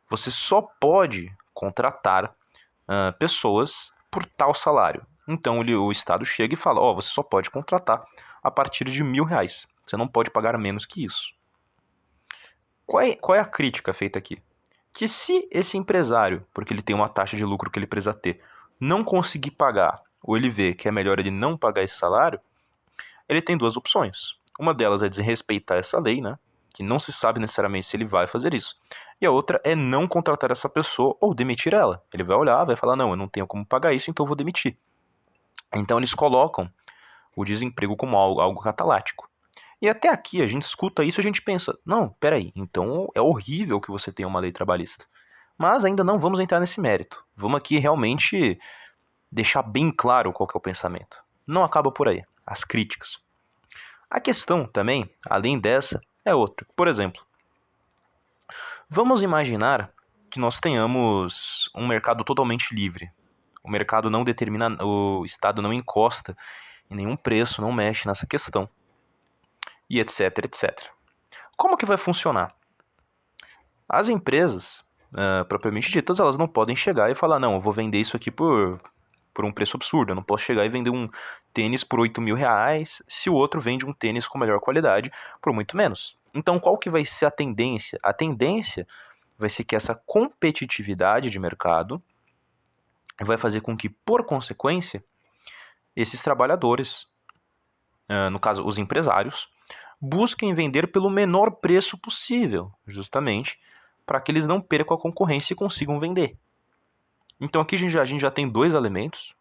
[0.09, 5.07] você só pode contratar uh, pessoas por tal salário.
[5.27, 8.05] Então ele, o Estado chega e fala: ó, oh, você só pode contratar
[8.43, 9.67] a partir de mil reais.
[9.85, 11.33] Você não pode pagar menos que isso.
[12.87, 14.41] Qual é, qual é a crítica feita aqui?
[14.95, 18.41] Que se esse empresário, porque ele tem uma taxa de lucro que ele precisa ter,
[18.81, 22.41] não conseguir pagar, ou ele vê que é melhor ele não pagar esse salário,
[23.29, 24.35] ele tem duas opções.
[24.59, 26.39] Uma delas é desrespeitar essa lei, né?
[26.75, 28.75] Que não se sabe necessariamente se ele vai fazer isso.
[29.21, 32.03] E a outra é não contratar essa pessoa ou demitir ela.
[32.13, 34.77] Ele vai olhar, vai falar: não, eu não tenho como pagar isso, então vou demitir.
[35.75, 36.71] Então eles colocam
[37.35, 39.29] o desemprego como algo, algo catalático.
[39.81, 43.21] E até aqui a gente escuta isso e a gente pensa: não, peraí, então é
[43.21, 45.05] horrível que você tenha uma lei trabalhista.
[45.57, 47.25] Mas ainda não vamos entrar nesse mérito.
[47.37, 48.59] Vamos aqui realmente
[49.31, 51.17] deixar bem claro qual é o pensamento.
[51.47, 53.19] Não acaba por aí, as críticas.
[54.11, 56.67] A questão também, além dessa, é outra.
[56.77, 57.23] Por exemplo,
[58.91, 59.91] Vamos imaginar
[60.31, 63.11] que nós tenhamos um mercado totalmente livre.
[63.63, 66.35] O mercado não determina, o Estado não encosta
[66.91, 68.67] em nenhum preço, não mexe nessa questão.
[69.91, 70.91] E etc, etc.
[71.55, 72.55] Como que vai funcionar?
[73.87, 78.01] As empresas, uh, propriamente ditas, elas não podem chegar e falar, não, eu vou vender
[78.01, 78.81] isso aqui por,
[79.35, 80.13] por um preço absurdo.
[80.13, 81.11] Eu não posso chegar e vender um
[81.53, 85.53] tênis por 8 mil reais se o outro vende um tênis com melhor qualidade por
[85.53, 86.18] muito menos.
[86.39, 87.99] Então, qual que vai ser a tendência?
[88.01, 88.87] A tendência
[89.37, 92.01] vai ser que essa competitividade de mercado
[93.21, 95.03] vai fazer com que, por consequência,
[95.97, 97.09] esses trabalhadores,
[98.31, 99.49] no caso os empresários,
[100.01, 103.59] busquem vender pelo menor preço possível, justamente
[104.07, 106.37] para que eles não percam a concorrência e consigam vender.
[107.41, 109.35] Então aqui a gente, já, a gente já tem dois elementos,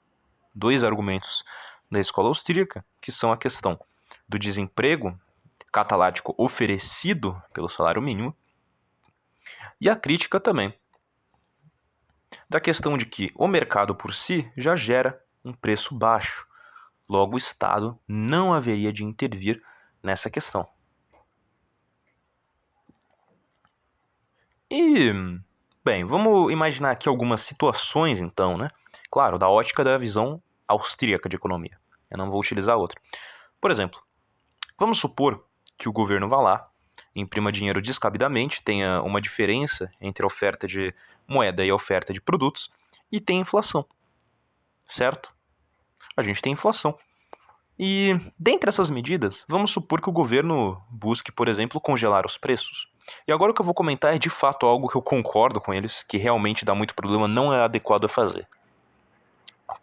[0.53, 1.43] dois argumentos
[1.91, 3.79] da escola austríaca, que são a questão
[4.27, 5.15] do desemprego
[5.77, 8.35] catalático oferecido pelo salário mínimo,
[9.79, 10.73] e a crítica também
[12.49, 16.47] da questão de que o mercado por si já gera um preço baixo,
[17.07, 19.61] logo o Estado não haveria de intervir
[20.01, 20.67] nessa questão.
[24.71, 25.13] E,
[25.85, 28.71] bem, vamos imaginar aqui algumas situações então, né?
[29.11, 31.79] Claro, da ótica da visão austríaca de economia.
[32.09, 32.99] Eu não vou utilizar outra.
[33.61, 34.01] Por exemplo,
[34.75, 35.46] vamos supor
[35.77, 36.69] que o governo vá lá,
[37.15, 40.93] imprima dinheiro descabidamente, tenha uma diferença entre a oferta de
[41.27, 42.69] moeda e a oferta de produtos
[43.11, 43.85] e tem inflação.
[44.85, 45.33] Certo?
[46.15, 46.97] A gente tem inflação.
[47.79, 52.87] E dentre essas medidas, vamos supor que o governo busque, por exemplo, congelar os preços.
[53.27, 55.73] E agora o que eu vou comentar é de fato algo que eu concordo com
[55.73, 58.47] eles, que realmente dá muito problema, não é adequado a fazer.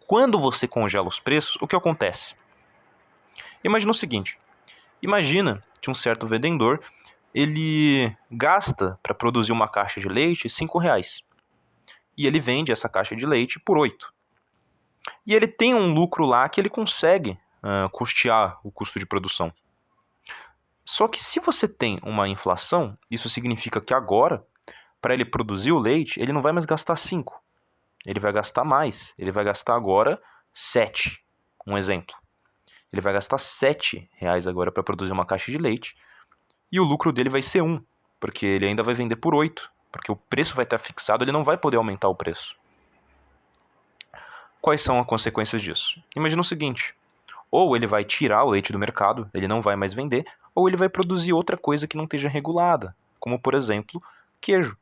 [0.07, 2.35] Quando você congela os preços, o que acontece?
[3.63, 4.37] Imagina o seguinte:
[5.05, 6.81] imagina que um certo vendedor
[7.33, 11.21] ele gasta para produzir uma caixa de leite cinco reais
[12.17, 14.13] e ele vende essa caixa de leite por oito
[15.25, 19.51] e ele tem um lucro lá que ele consegue uh, custear o custo de produção.
[20.85, 24.45] Só que se você tem uma inflação, isso significa que agora,
[25.01, 27.41] para ele produzir o leite, ele não vai mais gastar 5.
[28.05, 29.13] Ele vai gastar mais.
[29.17, 30.21] Ele vai gastar agora
[30.53, 31.19] 7.
[31.65, 32.15] Um exemplo.
[32.95, 35.97] Ele vai gastar 7 reais agora para produzir uma caixa de leite
[36.71, 37.83] e o lucro dele vai ser 1.
[38.21, 41.43] porque ele ainda vai vender por 8, porque o preço vai estar fixado, ele não
[41.43, 42.55] vai poder aumentar o preço.
[44.61, 46.01] Quais são as consequências disso?
[46.15, 46.95] Imagina o seguinte:
[47.51, 50.25] ou ele vai tirar o leite do mercado, ele não vai mais vender,
[50.55, 54.01] ou ele vai produzir outra coisa que não esteja regulada, como por exemplo,
[54.39, 54.77] queijo.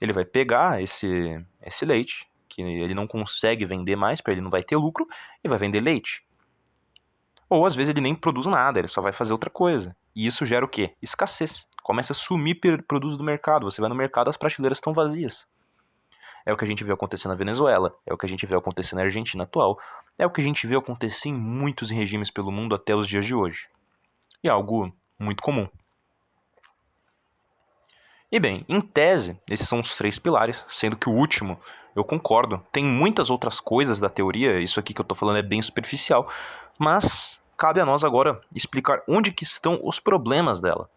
[0.00, 4.50] Ele vai pegar esse, esse leite, que ele não consegue vender mais, para ele não
[4.50, 5.08] vai ter lucro,
[5.42, 6.22] e vai vender leite.
[7.48, 9.94] Ou às vezes ele nem produz nada, ele só vai fazer outra coisa.
[10.14, 10.92] E isso gera o quê?
[11.02, 11.66] Escassez.
[11.82, 13.70] Começa a sumir produtos do mercado.
[13.70, 15.46] Você vai no mercado, as prateleiras estão vazias.
[16.46, 18.54] É o que a gente vê acontecer na Venezuela, é o que a gente vê
[18.54, 19.78] acontecer na Argentina atual,
[20.18, 23.24] é o que a gente vê acontecer em muitos regimes pelo mundo até os dias
[23.24, 23.66] de hoje.
[24.42, 25.66] E é algo muito comum.
[28.30, 31.58] E bem, em tese, esses são os três pilares, sendo que o último,
[31.94, 35.42] eu concordo, tem muitas outras coisas da teoria, isso aqui que eu estou falando é
[35.42, 36.28] bem superficial,
[36.78, 40.88] mas cabe a nós agora explicar onde que estão os problemas dela.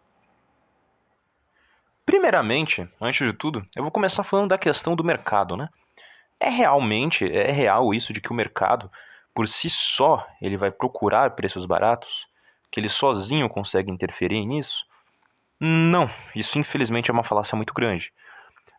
[2.04, 5.68] Primeiramente, antes de tudo, eu vou começar falando da questão do mercado, né?
[6.40, 8.90] É realmente, é real isso de que o mercado,
[9.34, 12.26] por si só, ele vai procurar preços baratos?
[12.70, 14.86] Que ele sozinho consegue interferir nisso?
[15.60, 18.12] Não, isso infelizmente é uma falácia muito grande.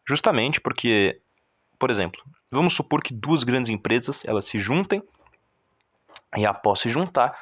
[0.08, 1.22] Justamente porque,
[1.78, 5.04] por exemplo, vamos supor que duas grandes empresas elas se juntem
[6.38, 7.38] e após se juntar,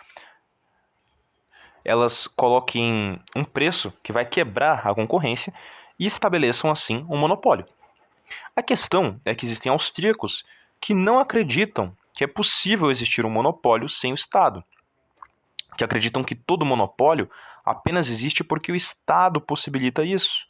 [1.84, 5.54] elas coloquem um preço que vai quebrar a concorrência
[6.00, 7.66] e estabeleçam assim um monopólio.
[8.56, 10.46] A questão é que existem austríacos
[10.82, 14.64] que não acreditam que é possível existir um monopólio sem o Estado,
[15.78, 17.30] que acreditam que todo monopólio
[17.64, 20.46] apenas existe porque o Estado possibilita isso,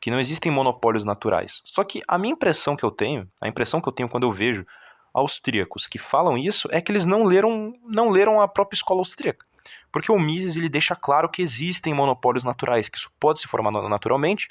[0.00, 1.60] que não existem monopólios naturais.
[1.64, 4.32] Só que a minha impressão que eu tenho, a impressão que eu tenho quando eu
[4.32, 4.66] vejo
[5.12, 9.44] austríacos que falam isso é que eles não leram, não leram a própria escola austríaca.
[9.90, 13.70] Porque o Mises ele deixa claro que existem monopólios naturais, que isso pode se formar
[13.70, 14.48] naturalmente.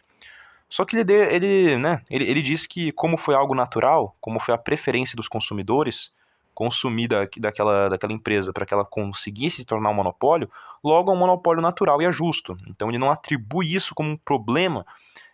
[0.70, 4.54] Só que ele, ele, né, ele, ele diz que, como foi algo natural, como foi
[4.54, 6.12] a preferência dos consumidores
[6.54, 10.50] consumir da, daquela, daquela empresa para que ela conseguisse se tornar um monopólio,
[10.84, 12.58] logo é um monopólio natural e é justo.
[12.68, 14.86] Então ele não atribui isso como um problema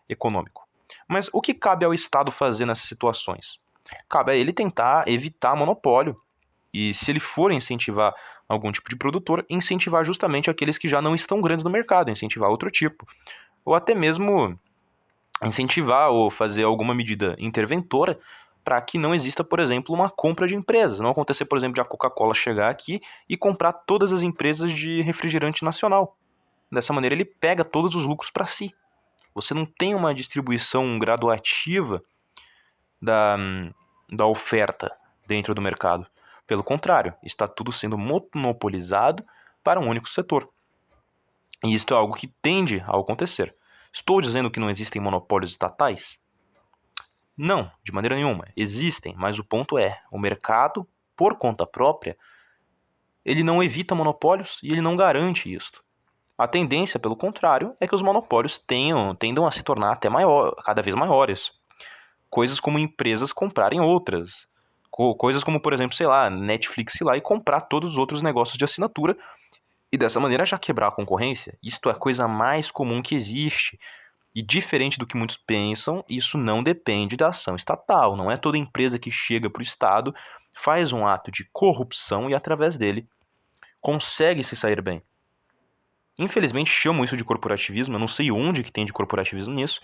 [0.07, 0.67] econômico.
[1.07, 3.59] Mas o que cabe ao Estado fazer nessas situações?
[4.10, 6.20] Cabe a ele tentar evitar monopólio.
[6.74, 8.14] E se ele for incentivar
[8.48, 12.50] algum tipo de produtor, incentivar justamente aqueles que já não estão grandes no mercado, incentivar
[12.50, 13.08] outro tipo.
[13.66, 14.58] Ou até mesmo
[15.44, 18.20] incentivar ou fazer alguma medida interventora
[18.64, 21.00] para que não exista, por exemplo, uma compra de empresas.
[21.00, 25.02] Não acontecer, por exemplo, de a Coca-Cola chegar aqui e comprar todas as empresas de
[25.02, 26.18] refrigerante nacional.
[26.70, 28.74] Dessa maneira, ele pega todos os lucros para si.
[29.34, 32.04] Você não tem uma distribuição graduativa
[33.02, 33.38] da,
[34.12, 34.91] da oferta
[35.26, 36.08] dentro do mercado.
[36.45, 39.24] Pelo contrário, está tudo sendo monopolizado
[39.64, 40.50] para um único setor.
[41.64, 43.54] E isto é algo que tende a acontecer.
[43.91, 46.20] Estou dizendo que não existem monopólios estatais?
[47.36, 48.48] Não, de maneira nenhuma.
[48.56, 52.18] Existem, mas o ponto é: o mercado, por conta própria,
[53.26, 55.84] ele não evita monopólios e ele não garante isto.
[56.38, 60.56] A tendência, pelo contrário, é que os monopólios tenham, tendam a se tornar até maior,
[60.64, 61.52] cada vez maiores.
[62.30, 64.47] Coisas como empresas comprarem outras.
[64.89, 68.57] Coisas como, por exemplo, sei lá, Netflix ir lá e comprar todos os outros negócios
[68.57, 69.17] de assinatura
[69.91, 71.57] e dessa maneira já quebrar a concorrência.
[71.61, 73.80] Isto é a coisa mais comum que existe.
[74.34, 78.15] E diferente do que muitos pensam, isso não depende da ação estatal.
[78.15, 80.13] Não é toda empresa que chega para o Estado,
[80.53, 83.07] faz um ato de corrupção e, através dele,
[83.82, 85.01] consegue se sair bem.
[86.19, 89.80] Infelizmente chamam isso de corporativismo, eu não sei onde que tem de corporativismo nisso,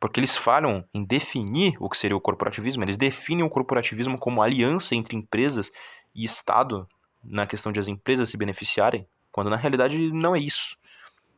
[0.00, 4.42] porque eles falham em definir o que seria o corporativismo, eles definem o corporativismo como
[4.42, 5.70] aliança entre empresas
[6.14, 6.88] e Estado
[7.22, 10.76] na questão de as empresas se beneficiarem, quando na realidade não é isso.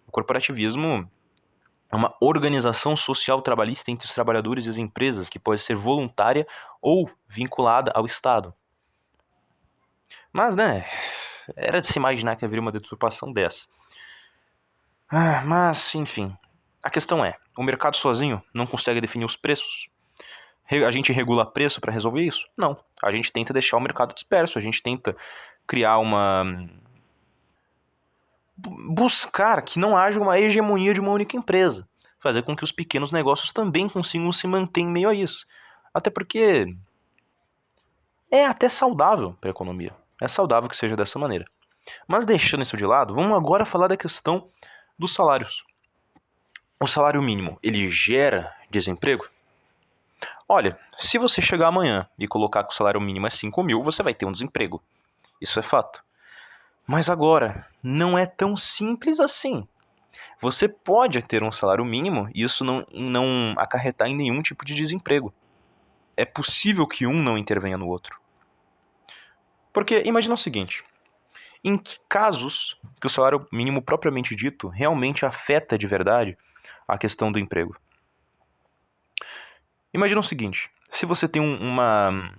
[0.06, 1.10] O corporativismo
[1.90, 6.46] é uma organização social trabalhista entre os trabalhadores e as empresas que pode ser voluntária
[6.80, 8.54] ou vinculada ao Estado.
[10.32, 10.86] Mas, né,
[11.56, 13.66] era de se imaginar que haveria uma deturpação dessa.
[15.08, 16.36] Ah, mas, enfim,
[16.82, 19.90] a questão é: o mercado sozinho não consegue definir os preços?
[20.70, 22.48] A gente regula preço para resolver isso?
[22.56, 22.78] Não.
[23.02, 25.14] A gente tenta deixar o mercado disperso, a gente tenta
[25.66, 26.44] criar uma.
[28.56, 31.86] buscar que não haja uma hegemonia de uma única empresa.
[32.18, 35.46] Fazer com que os pequenos negócios também consigam se manter em meio a isso.
[35.92, 36.74] Até porque.
[38.30, 39.92] É até saudável para a economia.
[40.18, 41.44] É saudável que seja dessa maneira.
[42.06, 44.48] Mas deixando isso de lado, vamos agora falar da questão
[44.98, 45.64] dos salários.
[46.82, 49.28] O salário mínimo, ele gera desemprego?
[50.48, 54.02] Olha, se você chegar amanhã e colocar que o salário mínimo é 5 mil, você
[54.02, 54.82] vai ter um desemprego.
[55.38, 56.02] Isso é fato.
[56.86, 59.68] Mas agora, não é tão simples assim.
[60.40, 64.74] Você pode ter um salário mínimo e isso não, não acarretar em nenhum tipo de
[64.74, 65.34] desemprego.
[66.16, 68.18] É possível que um não intervenha no outro.
[69.70, 70.82] Porque imagina o seguinte:
[71.62, 76.38] em que casos que o salário mínimo propriamente dito realmente afeta de verdade
[76.94, 77.76] a questão do emprego?
[79.92, 82.32] Imagina o seguinte: se você tem um, uma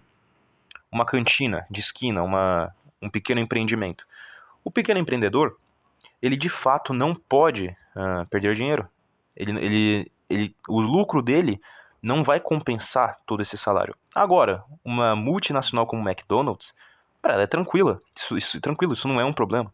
[0.91, 4.05] uma cantina de esquina, uma, um pequeno empreendimento,
[4.63, 5.57] o pequeno empreendedor
[6.21, 8.87] ele de fato não pode uh, perder dinheiro.
[9.35, 11.59] Ele, ele, ele, o lucro dele
[12.01, 13.95] não vai compensar todo esse salário.
[14.13, 16.73] Agora, uma multinacional como McDonald's,
[17.21, 18.01] para ela é tranquila.
[18.15, 19.73] Isso, isso tranquilo, isso não é um problema.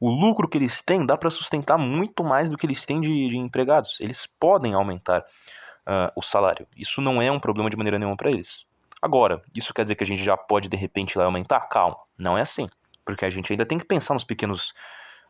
[0.00, 3.28] O lucro que eles têm dá para sustentar muito mais do que eles têm de,
[3.28, 3.98] de empregados.
[4.00, 6.66] Eles podem aumentar uh, o salário.
[6.76, 8.66] Isso não é um problema de maneira nenhuma para eles.
[9.00, 11.60] Agora, isso quer dizer que a gente já pode de repente lá aumentar?
[11.68, 12.68] Calma, não é assim.
[13.04, 14.70] Porque a gente ainda tem que pensar nos pequenos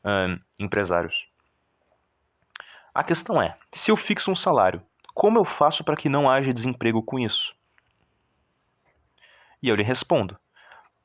[0.04, 1.28] uh, empresários.
[2.94, 4.82] A questão é: se eu fixo um salário,
[5.14, 7.54] como eu faço para que não haja desemprego com isso?
[9.62, 10.38] E eu lhe respondo: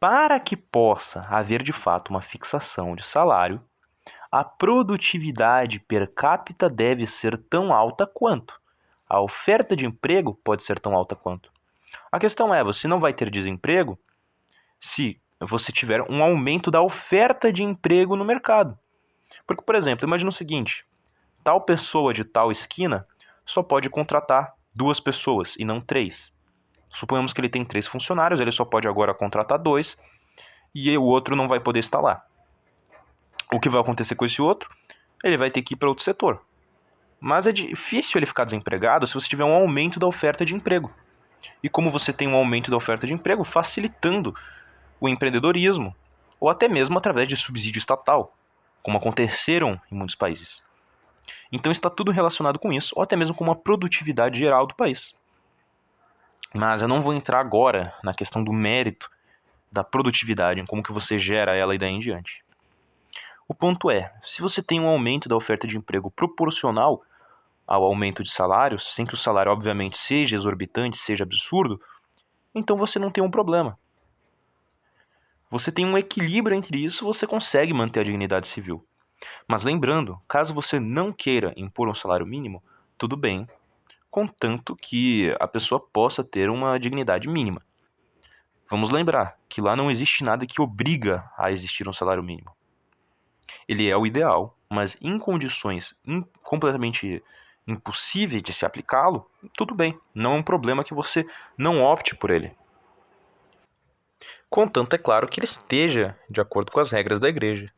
[0.02, 3.62] para que possa haver de fato uma fixação de salário,
[4.32, 8.60] a produtividade per capita deve ser tão alta quanto.
[9.08, 11.52] A oferta de emprego pode ser tão alta quanto.
[12.12, 14.00] A questão é: você não vai ter desemprego
[14.80, 18.76] se você tiver um aumento da oferta de emprego no mercado.
[19.46, 20.84] Porque, por exemplo, imagine o seguinte:
[21.44, 23.06] tal pessoa de tal esquina
[23.46, 26.34] só pode contratar duas pessoas e não três.
[26.92, 29.98] Suponhamos que ele tem três funcionários, ele só pode agora contratar dois
[30.74, 32.24] e o outro não vai poder estar lá.
[33.52, 34.70] O que vai acontecer com esse outro?
[35.24, 36.42] Ele vai ter que ir para outro setor.
[37.20, 40.92] Mas é difícil ele ficar desempregado se você tiver um aumento da oferta de emprego.
[41.62, 44.36] E como você tem um aumento da oferta de emprego, facilitando
[45.00, 45.96] o empreendedorismo,
[46.40, 48.36] ou até mesmo através de subsídio estatal,
[48.82, 50.64] como aconteceram em muitos países.
[51.52, 55.14] Então está tudo relacionado com isso, ou até mesmo com uma produtividade geral do país.
[56.54, 59.10] Mas eu não vou entrar agora na questão do mérito
[59.72, 62.44] da produtividade, como que você gera ela e daí em diante.
[63.48, 67.04] O ponto é, se você tem um aumento da oferta de emprego proporcional
[67.66, 71.82] ao aumento de salários, sem que o salário obviamente seja exorbitante, seja absurdo,
[72.54, 73.78] então você não tem um problema.
[75.50, 78.86] Você tem um equilíbrio entre isso, você consegue manter a dignidade civil.
[79.48, 82.64] Mas lembrando, caso você não queira impor um salário mínimo,
[82.98, 83.48] tudo bem,
[84.12, 87.62] contanto que a pessoa possa ter uma dignidade mínima.
[88.70, 92.54] Vamos lembrar que lá não existe nada que obriga a existir um salário mínimo.
[93.68, 97.24] Ele é o ideal, mas em condições in completamente
[97.66, 101.26] impossíveis de se aplicá-lo, tudo bem, não é um problema que você
[101.58, 102.54] não opte por ele.
[104.50, 107.72] Contanto, é claro que ele esteja de acordo com as regras da igreja.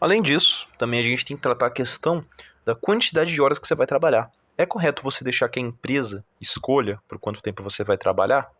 [0.00, 2.24] Além disso, também a gente tem que tratar a questão
[2.64, 4.30] da quantidade de horas que você vai trabalhar.
[4.56, 8.50] É correto você deixar que a empresa escolha por quanto tempo você vai trabalhar?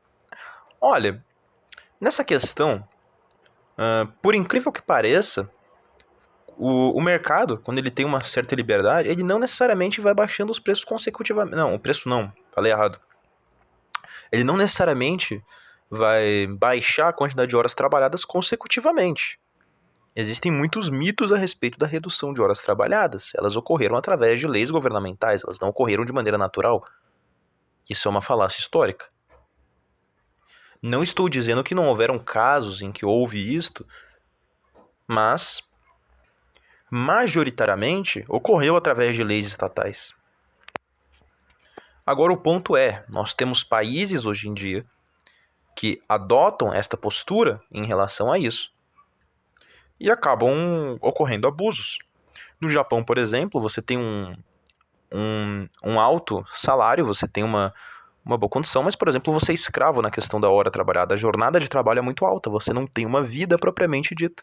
[0.80, 1.22] Olha,
[2.00, 2.86] nessa questão,
[3.78, 5.48] uh, por incrível que pareça,
[6.56, 10.58] o, o mercado, quando ele tem uma certa liberdade, ele não necessariamente vai baixando os
[10.58, 11.56] preços consecutivamente.
[11.56, 12.98] Não, o preço não, falei errado.
[14.30, 15.42] Ele não necessariamente
[15.90, 19.38] vai baixar a quantidade de horas trabalhadas consecutivamente.
[20.14, 23.32] Existem muitos mitos a respeito da redução de horas trabalhadas.
[23.34, 26.86] Elas ocorreram através de leis governamentais, elas não ocorreram de maneira natural.
[27.88, 29.06] Isso é uma falácia histórica.
[30.82, 33.86] Não estou dizendo que não houveram casos em que houve isto,
[35.06, 35.62] mas
[36.90, 40.12] majoritariamente ocorreu através de leis estatais.
[42.04, 44.84] Agora o ponto é, nós temos países hoje em dia
[45.74, 48.70] que adotam esta postura em relação a isso
[50.02, 51.98] e acabam ocorrendo abusos.
[52.60, 54.36] No Japão, por exemplo, você tem um,
[55.12, 57.72] um, um alto salário, você tem uma,
[58.24, 61.14] uma boa condição, mas, por exemplo, você é escravo na questão da hora trabalhada.
[61.14, 64.42] A jornada de trabalho é muito alta, você não tem uma vida propriamente dita.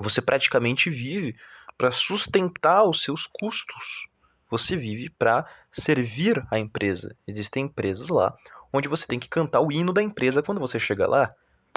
[0.00, 1.36] Você praticamente vive
[1.76, 4.08] para sustentar os seus custos.
[4.50, 7.14] Você vive para servir a empresa.
[7.26, 8.34] Existem empresas lá
[8.72, 11.34] onde você tem que cantar o hino da empresa quando você chega lá,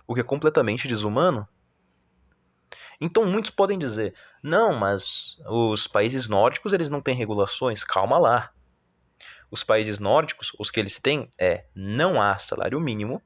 [0.08, 1.48] o que é completamente desumano.
[3.02, 7.84] Então muitos podem dizer: "Não, mas os países nórdicos eles não têm regulações".
[7.84, 8.52] Calma lá.
[9.50, 13.22] Os países nórdicos, os que eles têm é não há salário mínimo,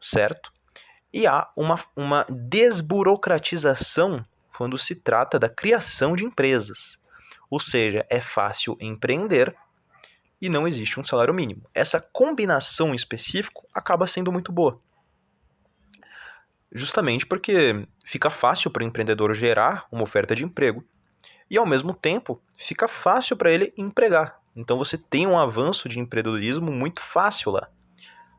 [0.00, 0.50] certo?
[1.12, 4.24] E há uma, uma desburocratização
[4.56, 6.96] quando se trata da criação de empresas.
[7.50, 9.54] Ou seja, é fácil empreender
[10.40, 11.62] e não existe um salário mínimo.
[11.74, 14.80] Essa combinação em específico acaba sendo muito boa.
[16.72, 20.84] Justamente porque fica fácil para o empreendedor gerar uma oferta de emprego
[21.50, 24.38] e, ao mesmo tempo, fica fácil para ele empregar.
[24.54, 27.68] Então você tem um avanço de empreendedorismo muito fácil lá.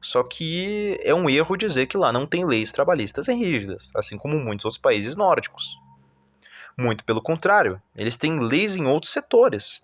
[0.01, 4.39] Só que é um erro dizer que lá não tem leis trabalhistas rígidas, assim como
[4.39, 5.77] muitos outros países nórdicos.
[6.77, 9.82] Muito pelo contrário, eles têm leis em outros setores,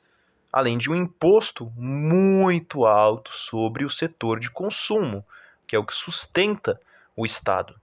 [0.52, 5.26] além de um imposto muito alto sobre o setor de consumo,
[5.68, 6.80] que é o que sustenta
[7.16, 7.76] o Estado.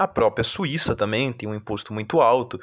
[0.00, 2.58] A própria Suíça também tem um imposto muito alto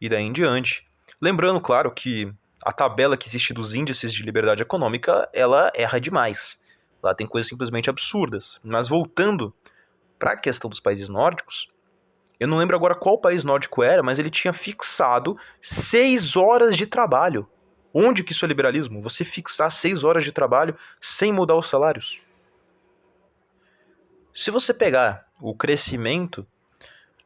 [0.00, 0.84] e daí em diante.
[1.22, 2.34] Lembrando, claro, que
[2.64, 6.58] a tabela que existe dos índices de liberdade econômica, ela erra demais.
[7.00, 8.58] Lá tem coisas simplesmente absurdas.
[8.64, 9.54] Mas voltando
[10.18, 11.68] para a questão dos países nórdicos,
[12.40, 16.88] eu não lembro agora qual país nórdico era, mas ele tinha fixado seis horas de
[16.88, 17.48] trabalho.
[17.94, 19.00] Onde que isso é liberalismo?
[19.02, 22.18] Você fixar seis horas de trabalho sem mudar os salários.
[24.34, 26.44] Se você pegar o crescimento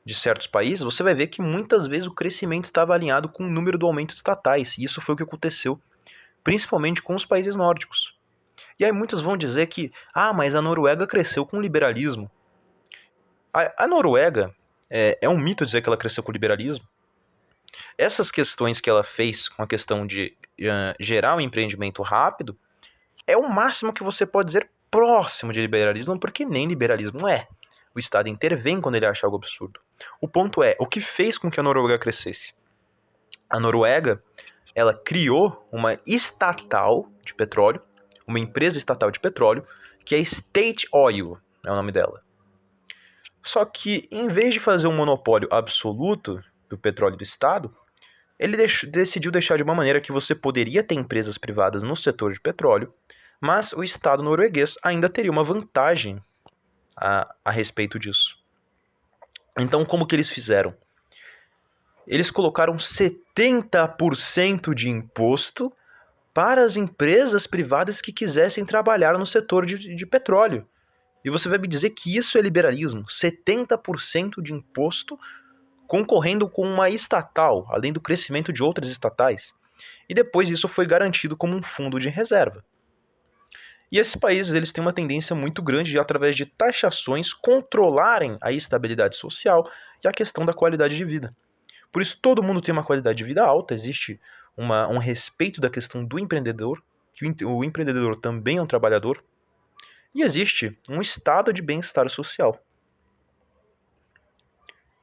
[0.05, 3.51] de certos países, você vai ver que muitas vezes o crescimento estava alinhado com o
[3.51, 5.81] número do aumento de estatais, e isso foi o que aconteceu,
[6.43, 8.15] principalmente com os países nórdicos.
[8.79, 12.31] E aí muitos vão dizer que, ah, mas a Noruega cresceu com liberalismo.
[13.53, 14.55] A, a Noruega,
[14.91, 16.87] é, é um mito dizer que ela cresceu com liberalismo.
[17.97, 22.57] Essas questões que ela fez com a questão de uh, gerar um empreendimento rápido,
[23.27, 27.49] é o máximo que você pode dizer próximo de liberalismo, porque nem liberalismo é.
[27.95, 29.81] O Estado intervém quando ele acha algo absurdo.
[30.21, 32.55] O ponto é, o que fez com que a Noruega crescesse?
[33.49, 34.23] A Noruega,
[34.75, 37.81] ela criou uma estatal de petróleo,
[38.27, 39.67] uma empresa estatal de petróleo,
[40.05, 42.23] que é State Oil, é o nome dela.
[43.43, 47.75] Só que, em vez de fazer um monopólio absoluto do petróleo do Estado,
[48.39, 48.57] ele
[48.89, 52.93] decidiu deixar de uma maneira que você poderia ter empresas privadas no setor de petróleo,
[53.41, 56.21] mas o Estado norueguês ainda teria uma vantagem
[56.97, 58.44] a, a respeito disso.
[59.59, 60.75] Então, como que eles fizeram?
[62.07, 65.73] Eles colocaram 70% de imposto
[66.35, 70.67] para as empresas privadas que quisessem trabalhar no setor de, de petróleo.
[71.25, 73.05] E você vai me dizer que isso é liberalismo?
[73.05, 75.19] 70% de imposto
[75.87, 79.53] concorrendo com uma estatal, além do crescimento de outras estatais.
[80.09, 82.65] E depois isso foi garantido como um fundo de reserva.
[83.95, 88.51] E esses países eles têm uma tendência muito grande de, através de taxações, controlarem a
[88.51, 89.71] estabilidade social
[90.03, 91.33] e a questão da qualidade de vida.
[91.93, 94.21] Por isso, todo mundo tem uma qualidade de vida alta, existe
[94.57, 96.83] uma, um respeito da questão do empreendedor,
[97.13, 99.23] que o, o empreendedor também é um trabalhador,
[100.13, 102.59] e existe um estado de bem-estar social.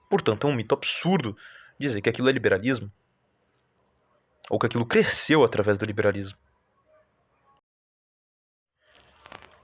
[0.09, 1.37] Portanto, é um mito absurdo
[1.79, 2.91] dizer que aquilo é liberalismo,
[4.49, 6.37] ou que aquilo cresceu através do liberalismo.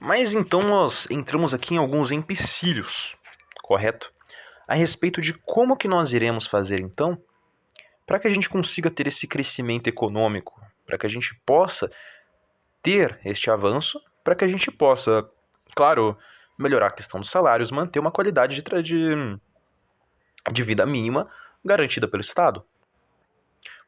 [0.00, 3.16] Mas então nós entramos aqui em alguns empecilhos,
[3.62, 4.12] correto?
[4.66, 7.20] A respeito de como que nós iremos fazer então
[8.06, 11.90] para que a gente consiga ter esse crescimento econômico, para que a gente possa
[12.82, 15.28] ter este avanço, para que a gente possa,
[15.74, 16.16] claro,
[16.56, 19.38] melhorar a questão dos salários, manter uma qualidade de, de,
[20.50, 21.28] de vida mínima
[21.62, 22.64] garantida pelo Estado.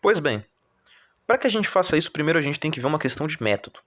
[0.02, 0.44] Pois bem,
[1.26, 3.42] para que a gente faça isso, primeiro a gente tem que ver uma questão de
[3.42, 3.80] método.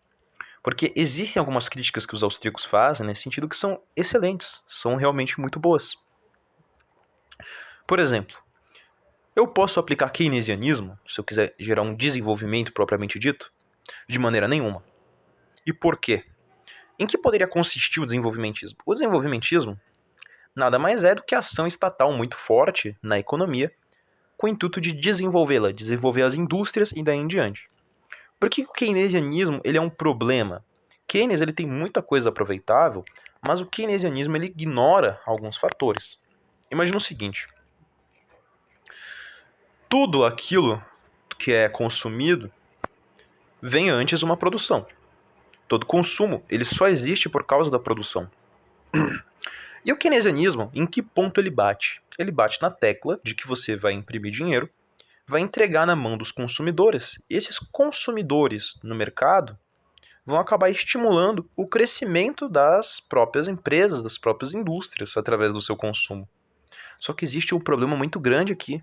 [0.64, 5.40] Porque existem algumas críticas que os austríacos fazem nesse sentido que são excelentes, são realmente
[5.40, 5.96] muito boas.
[7.86, 8.38] Por exemplo,
[9.36, 13.52] eu posso aplicar keynesianismo, se eu quiser gerar um desenvolvimento propriamente dito?
[14.08, 14.82] De maneira nenhuma.
[15.66, 16.24] E por quê?
[16.98, 18.78] Em que poderia consistir o desenvolvimentismo?
[18.86, 19.78] O desenvolvimentismo
[20.56, 23.72] nada mais é do que ação estatal muito forte na economia,
[24.38, 27.68] com o intuito de desenvolvê-la, desenvolver as indústrias e daí em diante.
[28.44, 30.66] Por que o keynesianismo ele é um problema?
[31.08, 33.06] Keynes ele tem muita coisa aproveitável,
[33.48, 36.20] mas o keynesianismo ele ignora alguns fatores.
[36.70, 37.48] Imagina o seguinte:
[39.88, 40.84] tudo aquilo
[41.40, 42.52] que é consumido
[43.62, 44.86] vem antes uma produção.
[45.66, 48.30] Todo consumo ele só existe por causa da produção.
[49.86, 52.02] E o keynesianismo, em que ponto ele bate?
[52.18, 54.70] Ele bate na tecla de que você vai imprimir dinheiro
[55.28, 57.18] vai entregar na mão dos consumidores.
[57.30, 59.58] Esses consumidores no mercado
[60.26, 66.28] vão acabar estimulando o crescimento das próprias empresas, das próprias indústrias através do seu consumo.
[67.00, 68.82] Só que existe um problema muito grande aqui,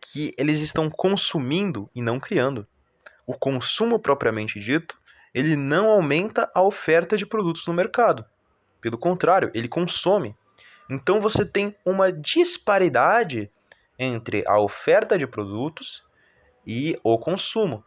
[0.00, 2.66] que eles estão consumindo e não criando.
[3.26, 4.98] O consumo propriamente dito,
[5.32, 8.24] ele não aumenta a oferta de produtos no mercado.
[8.80, 10.34] Pelo contrário, ele consome.
[10.88, 13.50] Então você tem uma disparidade
[14.00, 16.02] entre a oferta de produtos
[16.66, 17.84] e o consumo.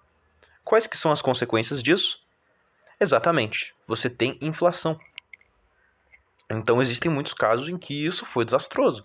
[0.64, 2.22] Quais que são as consequências disso?
[3.00, 4.98] Exatamente, você tem inflação.
[6.50, 9.04] Então existem muitos casos em que isso foi desastroso.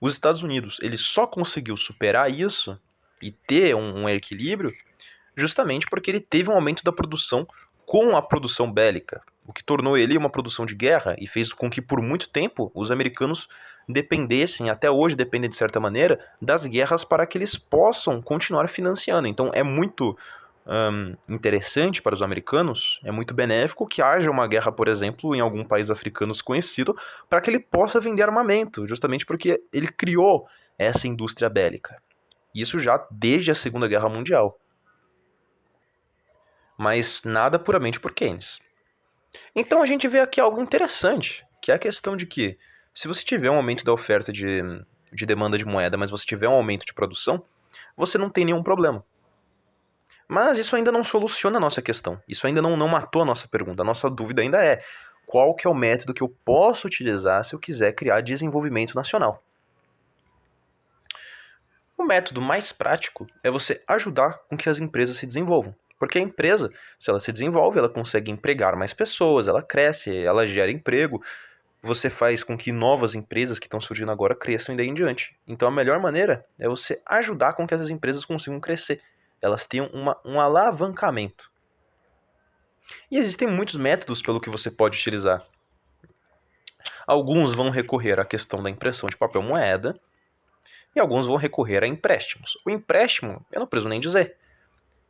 [0.00, 2.78] Os Estados Unidos ele só conseguiu superar isso
[3.22, 4.74] e ter um, um equilíbrio
[5.36, 7.46] justamente porque ele teve um aumento da produção
[7.86, 11.70] com a produção bélica, o que tornou ele uma produção de guerra e fez com
[11.70, 13.48] que por muito tempo os americanos
[13.88, 19.28] dependessem, até hoje dependem de certa maneira, das guerras para que eles possam continuar financiando.
[19.28, 20.16] Então é muito
[20.66, 25.40] um, interessante para os americanos, é muito benéfico que haja uma guerra, por exemplo, em
[25.40, 26.96] algum país africano desconhecido,
[27.28, 30.46] para que ele possa vender armamento, justamente porque ele criou
[30.78, 32.00] essa indústria bélica.
[32.54, 34.58] Isso já desde a Segunda Guerra Mundial.
[36.76, 38.58] Mas nada puramente por Keynes.
[39.54, 42.58] Então a gente vê aqui algo interessante, que é a questão de que
[42.94, 44.62] se você tiver um aumento da oferta de,
[45.12, 47.44] de demanda de moeda, mas você tiver um aumento de produção,
[47.96, 49.04] você não tem nenhum problema.
[50.28, 52.20] Mas isso ainda não soluciona a nossa questão.
[52.26, 53.82] Isso ainda não, não matou a nossa pergunta.
[53.82, 54.82] A nossa dúvida ainda é
[55.26, 59.42] qual que é o método que eu posso utilizar se eu quiser criar desenvolvimento nacional.
[61.96, 65.74] O método mais prático é você ajudar com que as empresas se desenvolvam.
[65.98, 70.46] Porque a empresa, se ela se desenvolve, ela consegue empregar mais pessoas, ela cresce, ela
[70.46, 71.22] gera emprego,
[71.82, 75.36] você faz com que novas empresas que estão surgindo agora cresçam e daí em diante.
[75.46, 79.00] Então a melhor maneira é você ajudar com que essas empresas consigam crescer
[79.42, 81.50] elas têm uma, um alavancamento.
[83.10, 85.44] E existem muitos métodos pelo que você pode utilizar.
[87.06, 89.98] Alguns vão recorrer à questão da impressão de papel moeda
[90.94, 92.56] e alguns vão recorrer a empréstimos.
[92.64, 94.36] O empréstimo, eu não preciso nem dizer.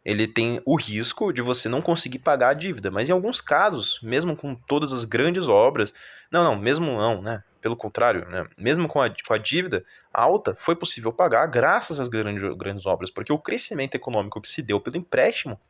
[0.04, 4.00] Ele tem o risco de você não conseguir pagar a dívida, mas em alguns casos,
[4.02, 5.94] mesmo com todas as grandes obras,
[6.30, 7.44] não, não, mesmo não, né?
[7.60, 8.44] Pelo contrário, né?
[8.58, 13.08] mesmo com a, com a dívida alta, foi possível pagar graças às grandes, grandes obras,
[13.08, 15.60] porque o crescimento econômico que se deu pelo empréstimo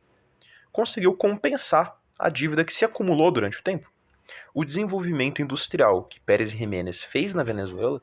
[0.71, 3.91] conseguiu compensar a dívida que se acumulou durante o tempo.
[4.55, 8.01] O desenvolvimento industrial que Pérez Jiménez fez na Venezuela,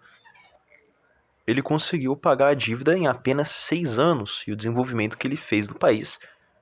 [1.46, 5.68] ele conseguiu pagar a dívida em apenas seis anos, e o desenvolvimento que ele fez
[5.68, 6.18] no país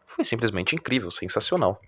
[0.06, 1.80] foi simplesmente incrível, sensacional.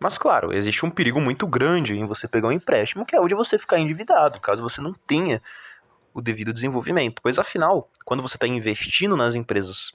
[0.00, 3.26] Mas claro, existe um perigo muito grande em você pegar um empréstimo, que é o
[3.26, 5.42] de você ficar endividado, caso você não tenha
[6.14, 7.20] o devido desenvolvimento.
[7.22, 9.92] Pois afinal, quando você está investindo nas empresas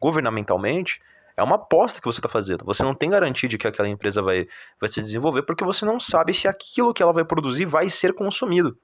[0.00, 1.00] governamentalmente,
[1.36, 2.64] é uma aposta que você está fazendo.
[2.64, 4.48] Você não tem garantia de que aquela empresa vai,
[4.80, 8.14] vai se desenvolver, porque você não sabe se aquilo que ela vai produzir vai ser
[8.14, 8.76] consumido.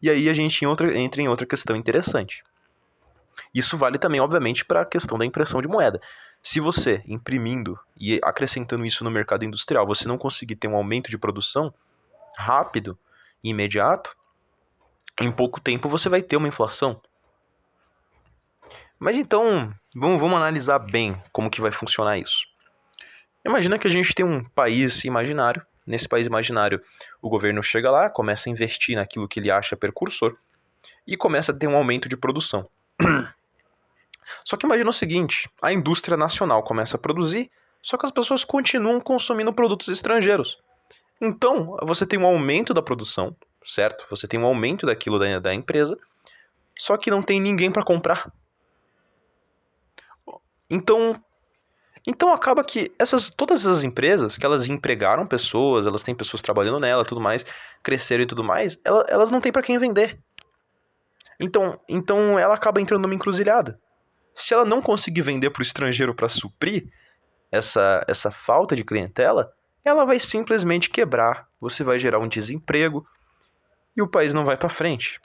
[0.00, 2.42] E aí a gente entra, em outra questão interessante.
[3.54, 6.00] Isso vale também, obviamente, para a questão da impressão de moeda.
[6.42, 11.10] Se você, imprimindo e acrescentando isso no mercado industrial, você não conseguir ter um aumento
[11.10, 11.72] de produção
[12.36, 12.96] rápido
[13.42, 14.16] e imediato,
[15.20, 17.00] em pouco tempo você vai ter uma inflação.
[18.98, 22.46] Mas então, vamos, vamos analisar bem como que vai funcionar isso.
[23.44, 25.64] Imagina que a gente tem um país imaginário.
[25.88, 26.82] Nesse país imaginário,
[27.22, 30.36] o governo chega lá, começa a investir naquilo que ele acha percursor
[31.06, 32.68] e começa a ter um aumento de produção.
[34.44, 37.50] Só que imagina o seguinte: a indústria nacional começa a produzir,
[37.82, 40.58] só que as pessoas continuam consumindo produtos estrangeiros.
[41.18, 43.34] Então, você tem um aumento da produção,
[43.64, 44.04] certo?
[44.10, 45.98] Você tem um aumento daquilo da, da empresa,
[46.78, 48.30] só que não tem ninguém para comprar.
[50.68, 51.18] Então,
[52.08, 56.80] então acaba que essas todas essas empresas que elas empregaram pessoas, elas têm pessoas trabalhando
[56.80, 57.44] nela, tudo mais,
[57.82, 60.18] cresceram e tudo mais, elas, elas não têm para quem vender.
[61.38, 63.78] Então, então ela acaba entrando numa encruzilhada
[64.38, 66.86] se ela não conseguir vender para o estrangeiro para suprir
[67.50, 69.52] essa, essa falta de clientela,
[69.84, 71.48] ela vai simplesmente quebrar.
[71.60, 73.04] Você vai gerar um desemprego
[73.96, 75.20] e o país não vai para frente.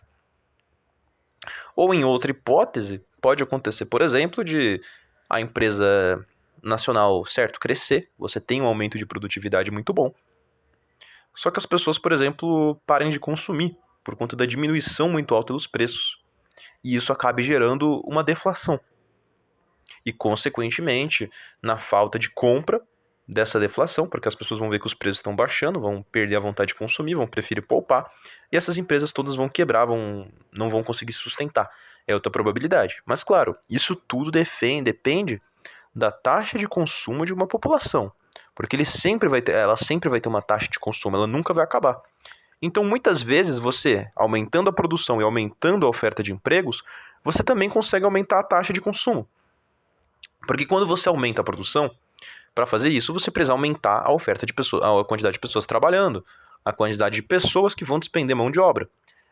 [1.76, 4.82] Ou em outra hipótese, pode acontecer, por exemplo, de
[5.30, 6.26] a empresa
[6.64, 10.14] nacional, certo, crescer, você tem um aumento de produtividade muito bom.
[11.36, 15.54] Só que as pessoas, por exemplo, parem de consumir por conta da diminuição muito alta
[15.54, 16.22] dos preços.
[16.84, 18.80] E isso acabe gerando uma deflação
[20.06, 22.82] e, consequentemente, na falta de compra
[23.28, 26.42] dessa deflação, porque as pessoas vão ver que os preços estão baixando, vão perder a
[26.42, 28.12] vontade de consumir, vão preferir poupar,
[28.52, 31.72] e essas empresas todas vão quebrar, vão, não vão conseguir sustentar.
[32.06, 33.02] É outra probabilidade.
[33.06, 35.42] Mas, claro, isso tudo defende, depende
[35.96, 38.12] da taxa de consumo de uma população.
[38.56, 41.54] Porque ele sempre vai ter, ela sempre vai ter uma taxa de consumo, ela nunca
[41.54, 42.02] vai acabar.
[42.62, 46.82] Então, muitas vezes, você, aumentando a produção e aumentando a oferta de empregos,
[47.24, 49.28] você também consegue aumentar a taxa de consumo.
[50.48, 51.92] Porque quando você aumenta a produção,
[52.54, 56.24] para fazer isso, você precisa aumentar a oferta de pessoas, a quantidade de pessoas trabalhando,
[56.64, 58.88] a quantidade de pessoas que vão despender mão de obra.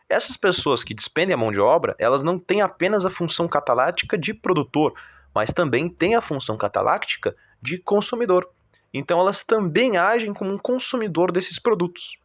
[0.09, 4.17] Essas pessoas que despendem a mão de obra, elas não têm apenas a função catalática
[4.17, 4.93] de produtor,
[5.33, 8.49] mas também têm a função cataláctica de consumidor.
[8.93, 12.17] Então elas também agem como um consumidor desses produtos.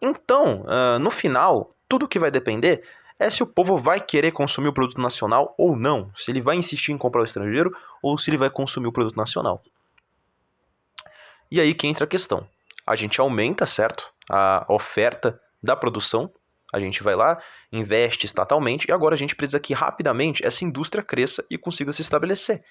[0.00, 2.82] Então, uh, no final, tudo que vai depender
[3.18, 6.10] é se o povo vai querer consumir o produto nacional ou não.
[6.16, 9.16] Se ele vai insistir em comprar o estrangeiro ou se ele vai consumir o produto
[9.16, 9.62] nacional.
[11.50, 12.48] E aí que entra a questão.
[12.86, 14.10] A gente aumenta, certo?
[14.30, 16.32] A oferta da produção.
[16.72, 17.40] A gente vai lá,
[17.72, 22.02] investe estatalmente e agora a gente precisa que rapidamente essa indústria cresça e consiga se
[22.02, 22.62] estabelecer.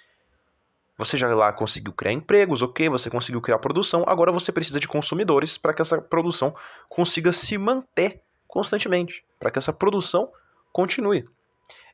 [0.98, 4.88] Você já lá conseguiu criar empregos, ok, você conseguiu criar produção, agora você precisa de
[4.88, 6.54] consumidores para que essa produção
[6.90, 10.30] consiga se manter constantemente, para que essa produção
[10.74, 11.28] continue.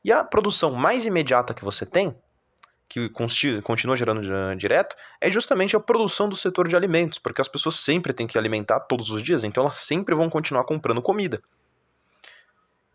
[0.04, 2.14] E a produção mais imediata que você tem,
[2.88, 3.08] que
[3.62, 4.22] continua gerando
[4.56, 8.38] direto, é justamente a produção do setor de alimentos, porque as pessoas sempre têm que
[8.38, 11.42] alimentar todos os dias, então elas sempre vão continuar comprando comida.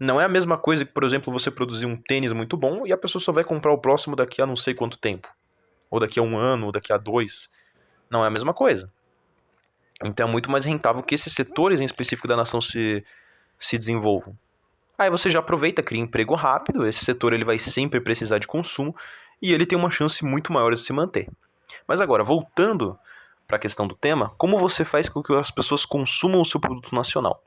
[0.01, 2.91] Não é a mesma coisa que, por exemplo, você produzir um tênis muito bom e
[2.91, 5.27] a pessoa só vai comprar o próximo daqui a não sei quanto tempo
[5.91, 7.47] ou daqui a um ano, ou daqui a dois.
[8.09, 8.91] Não é a mesma coisa.
[10.03, 13.05] Então é muito mais rentável que esses setores em específico da nação se,
[13.59, 14.35] se desenvolvam.
[14.97, 18.95] Aí você já aproveita, cria emprego rápido, esse setor ele vai sempre precisar de consumo
[19.39, 21.29] e ele tem uma chance muito maior de se manter.
[21.87, 22.97] Mas agora, voltando
[23.47, 26.59] para a questão do tema, como você faz com que as pessoas consumam o seu
[26.59, 27.43] produto nacional?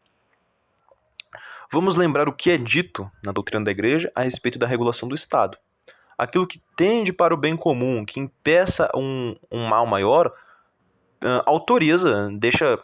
[1.74, 5.14] Vamos lembrar o que é dito na doutrina da igreja a respeito da regulação do
[5.14, 5.58] Estado
[6.16, 12.30] aquilo que tende para o bem comum, que impeça um, um mal maior, uh, autoriza,
[12.32, 12.78] deixa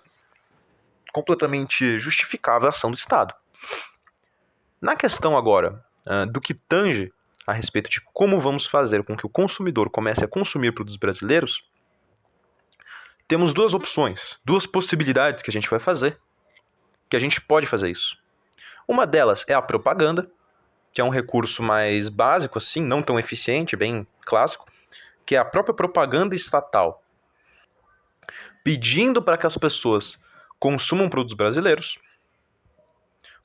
[1.13, 3.35] completamente justificável a ação do Estado.
[4.81, 7.13] Na questão agora uh, do que tange
[7.47, 11.65] a respeito de como vamos fazer com que o consumidor comece a consumir produtos brasileiros,
[13.27, 16.19] temos duas opções, duas possibilidades que a gente vai fazer,
[17.09, 18.20] que a gente pode fazer isso.
[18.91, 20.29] Uma delas é a propaganda,
[20.93, 24.67] que é um recurso mais básico, assim, não tão eficiente, bem clássico,
[25.25, 27.01] que é a própria propaganda estatal,
[28.65, 30.21] pedindo para que as pessoas
[30.59, 32.01] consumam produtos brasileiros,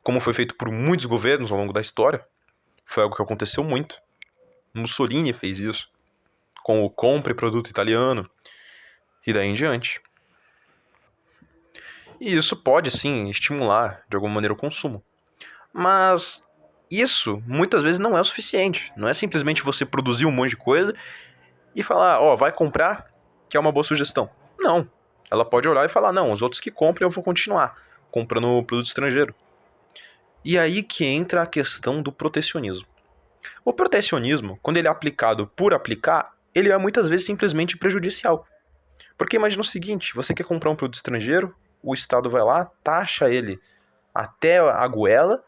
[0.01, 2.25] como foi feito por muitos governos ao longo da história.
[2.83, 4.01] Foi algo que aconteceu muito.
[4.73, 5.87] Mussolini fez isso,
[6.63, 8.27] com o compre produto italiano,
[9.27, 10.01] e daí em diante.
[12.19, 15.03] E isso pode, sim, estimular de alguma maneira o consumo.
[15.77, 16.41] Mas
[16.89, 18.93] isso muitas vezes não é o suficiente.
[18.95, 20.95] Não é simplesmente você produzir um monte de coisa
[21.75, 23.11] e falar, ó, oh, vai comprar,
[23.49, 24.29] que é uma boa sugestão.
[24.57, 24.89] Não.
[25.29, 27.75] Ela pode olhar e falar, não, os outros que comprem eu vou continuar
[28.09, 29.35] comprando produto estrangeiro.
[30.45, 32.87] E aí que entra a questão do protecionismo.
[33.65, 38.47] O protecionismo, quando ele é aplicado por aplicar, ele é muitas vezes simplesmente prejudicial.
[39.17, 41.53] Porque imagina o seguinte, você quer comprar um produto estrangeiro,
[41.83, 43.59] o Estado vai lá, taxa ele
[44.13, 45.43] até a goela,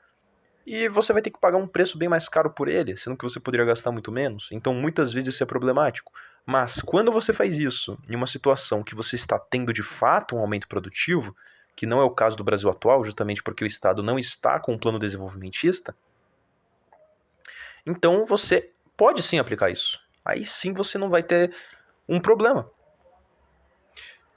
[0.70, 3.24] e você vai ter que pagar um preço bem mais caro por ele, sendo que
[3.24, 4.50] você poderia gastar muito menos.
[4.52, 6.12] Então, muitas vezes isso é problemático.
[6.46, 10.40] Mas quando você faz isso em uma situação que você está tendo de fato um
[10.40, 11.34] aumento produtivo,
[11.74, 14.74] que não é o caso do Brasil atual, justamente porque o Estado não está com
[14.74, 15.96] um plano desenvolvimentista,
[17.86, 19.98] então você pode sim aplicar isso.
[20.26, 21.56] Aí sim você não vai ter
[22.10, 22.70] um problema.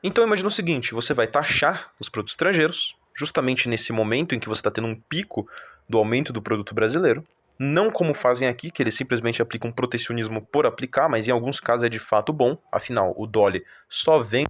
[0.01, 4.48] Então imagina o seguinte: você vai taxar os produtos estrangeiros, justamente nesse momento em que
[4.48, 5.48] você está tendo um pico
[5.88, 7.24] do aumento do produto brasileiro,
[7.58, 11.84] não como fazem aqui, que eles simplesmente aplicam protecionismo por aplicar, mas em alguns casos
[11.84, 14.46] é de fato bom, afinal, o Dolly só vem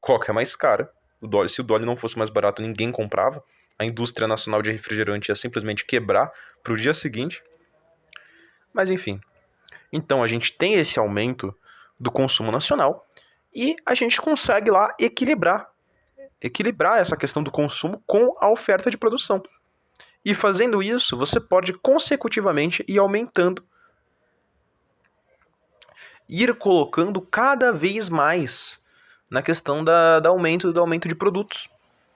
[0.00, 0.90] coca é mais cara.
[1.20, 3.44] O Dolly, se o Dolly não fosse mais barato, ninguém comprava.
[3.78, 6.32] A indústria nacional de refrigerante ia simplesmente quebrar
[6.62, 7.42] para o dia seguinte.
[8.72, 9.20] Mas enfim.
[9.92, 11.54] Então a gente tem esse aumento
[11.98, 13.06] do consumo nacional
[13.54, 15.69] e a gente consegue lá equilibrar
[16.40, 19.42] equilibrar essa questão do consumo com a oferta de produção.
[20.24, 23.64] E fazendo isso, você pode consecutivamente ir aumentando,
[26.28, 28.78] ir colocando cada vez mais
[29.30, 31.68] na questão da, da aumento, do aumento de produtos.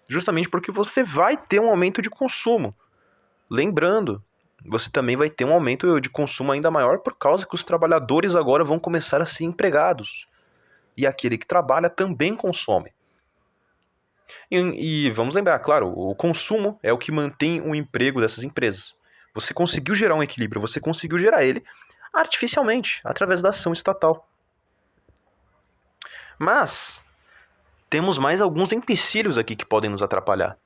[0.08, 2.74] Justamente porque você vai ter um aumento de consumo.
[3.48, 4.22] Lembrando,
[4.66, 8.34] você também vai ter um aumento de consumo ainda maior por causa que os trabalhadores
[8.34, 10.26] agora vão começar a ser empregados.
[10.96, 12.92] E aquele que trabalha também consome.
[14.50, 14.56] E,
[15.06, 18.94] e, vamos lembrar, claro, o consumo é o que mantém o emprego dessas empresas.
[19.34, 21.64] Você conseguiu gerar um equilíbrio, você conseguiu gerar ele
[22.12, 24.28] artificialmente, através da ação estatal.
[26.38, 27.04] Mas
[27.90, 30.56] temos mais alguns empecilhos aqui que podem nos atrapalhar.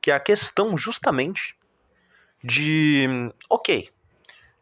[0.00, 1.56] Que é a questão justamente
[2.42, 3.06] de,
[3.48, 3.90] ok,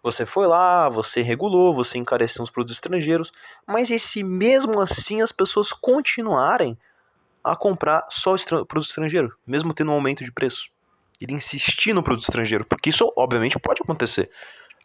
[0.02, 3.32] você foi lá, você regulou, você encareceu os produtos estrangeiros,
[3.66, 6.78] mas e se mesmo assim as pessoas continuarem
[7.42, 10.68] a comprar só o produto estrangeiro, mesmo tendo um aumento de preço.
[11.20, 14.30] Ele insistir no produto estrangeiro, porque isso obviamente pode acontecer.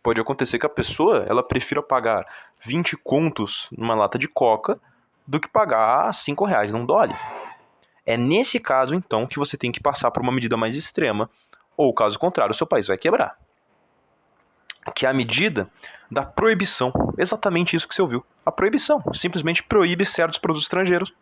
[0.01, 2.25] Pode acontecer que a pessoa ela prefira pagar
[2.65, 4.79] 20 contos numa lata de coca
[5.25, 7.17] do que pagar 5 reais num dólar.
[8.05, 11.29] É nesse caso, então, que você tem que passar por uma medida mais extrema,
[11.77, 13.37] ou caso contrário, o seu país vai quebrar.
[14.93, 15.69] Que é a medida
[16.11, 16.91] da proibição.
[17.17, 18.25] Exatamente isso que você ouviu.
[18.45, 19.01] A proibição.
[19.13, 21.13] Simplesmente proíbe certos produtos estrangeiros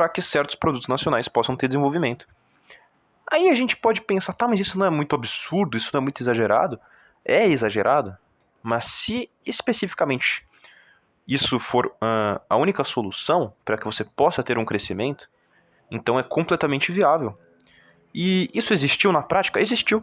[0.00, 2.26] para que certos produtos nacionais possam ter desenvolvimento.
[3.30, 6.02] Aí a gente pode pensar, tá, mas isso não é muito absurdo, isso não é
[6.02, 6.80] muito exagerado?
[7.22, 8.16] É exagerado,
[8.62, 10.42] mas se especificamente
[11.28, 15.28] isso for uh, a única solução para que você possa ter um crescimento,
[15.90, 17.38] então é completamente viável.
[18.14, 19.60] E isso existiu na prática?
[19.60, 20.02] Existiu.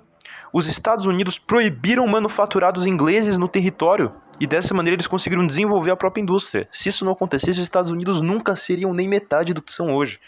[0.54, 5.96] Os Estados Unidos proibiram manufaturados ingleses no território e dessa maneira eles conseguiram desenvolver a
[5.96, 6.68] própria indústria.
[6.72, 10.20] Se isso não acontecesse, os Estados Unidos nunca seriam nem metade do que são hoje.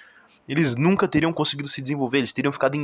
[0.47, 2.75] Eles nunca teriam conseguido se desenvolver, eles teriam ficado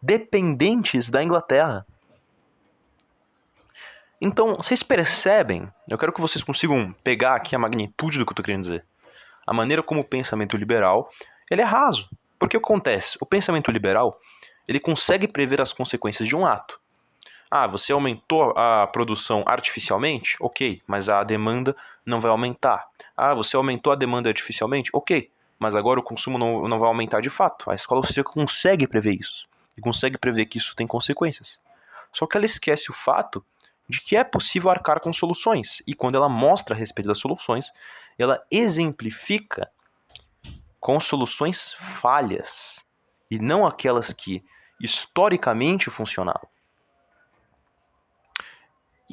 [0.00, 1.84] dependentes da Inglaterra.
[4.20, 5.68] Então, vocês percebem?
[5.88, 8.84] Eu quero que vocês consigam pegar aqui a magnitude do que eu estou querendo dizer.
[9.44, 11.10] A maneira como o pensamento liberal
[11.50, 12.08] ele é raso.
[12.38, 13.18] Porque o que acontece?
[13.20, 14.18] O pensamento liberal
[14.66, 16.80] ele consegue prever as consequências de um ato.
[17.56, 20.36] Ah, você aumentou a produção artificialmente?
[20.40, 22.84] Ok, mas a demanda não vai aumentar.
[23.16, 24.90] Ah, você aumentou a demanda artificialmente?
[24.92, 27.70] Ok, mas agora o consumo não, não vai aumentar de fato.
[27.70, 29.46] A escola você consegue prever isso.
[29.78, 31.60] E consegue prever que isso tem consequências.
[32.12, 33.40] Só que ela esquece o fato
[33.88, 35.80] de que é possível arcar com soluções.
[35.86, 37.70] E quando ela mostra a respeito das soluções,
[38.18, 39.70] ela exemplifica
[40.80, 42.80] com soluções falhas
[43.30, 44.42] e não aquelas que
[44.80, 46.52] historicamente funcionavam.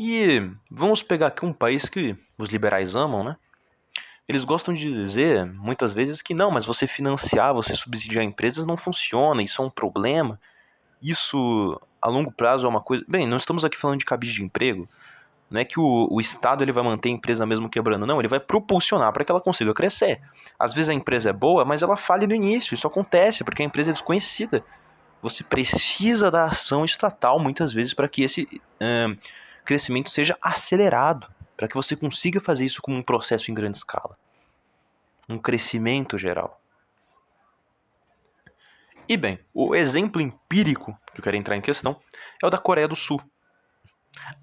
[0.04, 3.38] E vamos pegar aqui um país que os liberais amam, né?
[4.28, 8.76] Eles gostam de dizer muitas vezes que não, mas você financiar, você subsidiar empresas não
[8.76, 10.41] funciona, isso é um problema.
[11.04, 13.06] Isso a longo prazo é uma coisa.
[13.08, 14.89] Bem, não estamos aqui falando de cabide de emprego.
[15.52, 18.18] Não é que o, o Estado ele vai manter a empresa mesmo quebrando, não.
[18.20, 20.20] Ele vai propulsionar para que ela consiga crescer.
[20.58, 22.74] Às vezes a empresa é boa, mas ela falha no início.
[22.74, 24.64] Isso acontece porque a empresa é desconhecida.
[25.22, 28.60] Você precisa da ação estatal muitas vezes para que esse
[29.66, 34.18] crescimento seja acelerado, para que você consiga fazer isso como um processo em grande escala,
[35.30, 36.59] um crescimento geral.
[39.07, 41.99] E bem, o exemplo empírico que eu quero entrar em questão
[42.41, 43.22] é o da Coreia do Sul.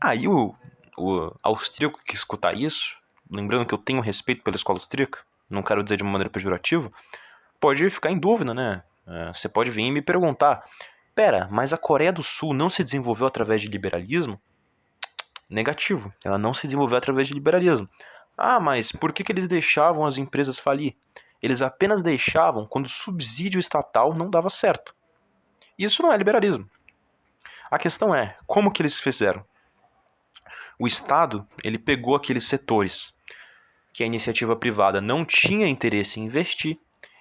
[0.00, 0.54] Aí o,
[0.96, 2.96] o austríaco que escutar isso,
[3.30, 6.92] lembrando que eu tenho respeito pela escola austríaca, não quero dizer de uma maneira pejorativa,
[7.58, 8.82] pode ficar em dúvida, né?
[9.06, 10.62] É, você pode vir e me perguntar:
[11.14, 14.40] pera, mas a Coreia do Sul não se desenvolveu através de liberalismo?
[15.48, 17.88] Negativo, ela não se desenvolveu através de liberalismo.
[18.36, 20.94] Ah, mas por que, que eles deixavam as empresas falir?
[21.42, 24.94] Eles apenas deixavam quando o subsídio estatal não dava certo.
[25.78, 26.68] Isso não é liberalismo.
[27.70, 29.44] A questão é, como que eles fizeram?
[30.78, 33.14] O Estado, ele pegou aqueles setores
[33.92, 36.78] que a iniciativa privada não tinha interesse em investir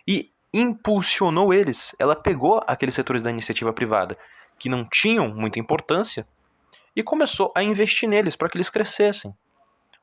[0.07, 1.95] e impulsionou eles.
[1.99, 4.17] Ela pegou aqueles setores da iniciativa privada
[4.59, 6.27] que não tinham muita importância
[6.97, 9.31] e começou a investir neles para que eles crescessem.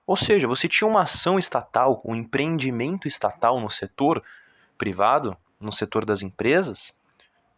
[0.06, 4.22] Ou seja, você tinha uma ação estatal, um empreendimento estatal no setor
[4.78, 6.94] privado, no setor das empresas,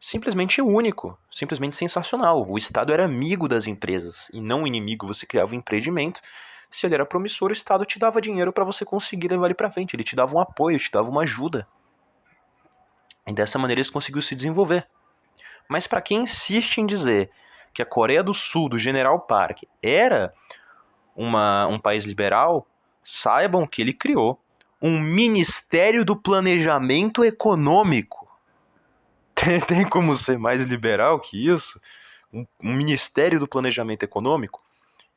[0.00, 2.48] simplesmente único, simplesmente sensacional.
[2.48, 5.06] O Estado era amigo das empresas e não inimigo.
[5.06, 6.18] Você criava um empreendimento,
[6.70, 9.70] se ele era promissor, o Estado te dava dinheiro para você conseguir levar ele para
[9.70, 9.94] frente.
[9.94, 11.68] Ele te dava um apoio, te dava uma ajuda.
[13.26, 14.86] E dessa maneira eles conseguiram se desenvolver.
[15.68, 17.30] Mas para quem insiste em dizer
[17.76, 20.32] que a Coreia do Sul, do General Park, era
[21.14, 22.66] uma, um país liberal,
[23.04, 24.40] saibam que ele criou
[24.80, 28.26] um Ministério do Planejamento Econômico.
[29.36, 31.78] Tem, tem como ser mais liberal que isso?
[32.32, 34.62] Um, um, Ministério do Planejamento Econômico?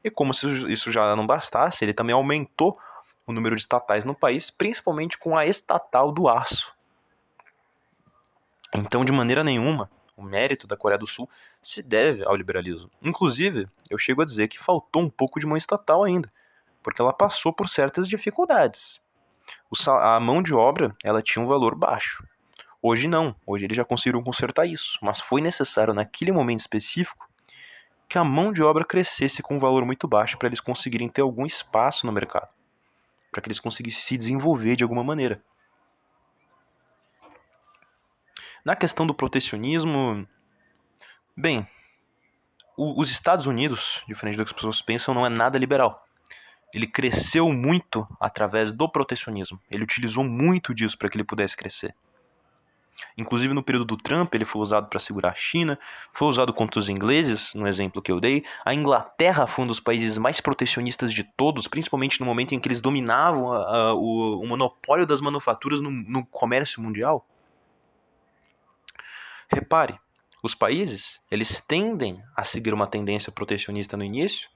[0.03, 2.77] E como se isso já não bastasse, ele também aumentou
[3.25, 6.73] o número de estatais no país, principalmente com a estatal do aço.
[8.75, 11.29] Então, de maneira nenhuma, o mérito da Coreia do Sul
[11.61, 12.89] se deve ao liberalismo.
[13.01, 16.31] Inclusive, eu chego a dizer que faltou um pouco de mão estatal ainda,
[16.81, 19.01] porque ela passou por certas dificuldades.
[19.87, 22.23] a mão de obra ela tinha um valor baixo.
[22.81, 27.27] Hoje não, hoje eles já conseguiram consertar isso, mas foi necessário naquele momento específico
[28.07, 31.21] que a mão de obra crescesse com um valor muito baixo para eles conseguirem ter
[31.21, 32.49] algum espaço no mercado,
[33.29, 35.41] para que eles conseguissem se desenvolver de alguma maneira.
[38.63, 40.27] Na questão do protecionismo,
[41.39, 41.67] bem,
[42.77, 46.05] o, os Estados Unidos, diferente do que as pessoas pensam, não é nada liberal.
[46.73, 49.59] Ele cresceu muito através do protecionismo.
[49.71, 51.95] Ele utilizou muito disso para que ele pudesse crescer.
[53.17, 55.79] Inclusive no período do Trump ele foi usado para segurar a China,
[56.13, 58.43] foi usado contra os ingleses, no exemplo que eu dei.
[58.63, 62.67] A Inglaterra foi um dos países mais protecionistas de todos, principalmente no momento em que
[62.67, 67.25] eles dominavam a, a, o, o, monopólio das manufaturas no, no comércio mundial.
[69.49, 69.99] Repare,
[70.41, 74.49] os países eles tendem a seguir uma tendência protecionista no início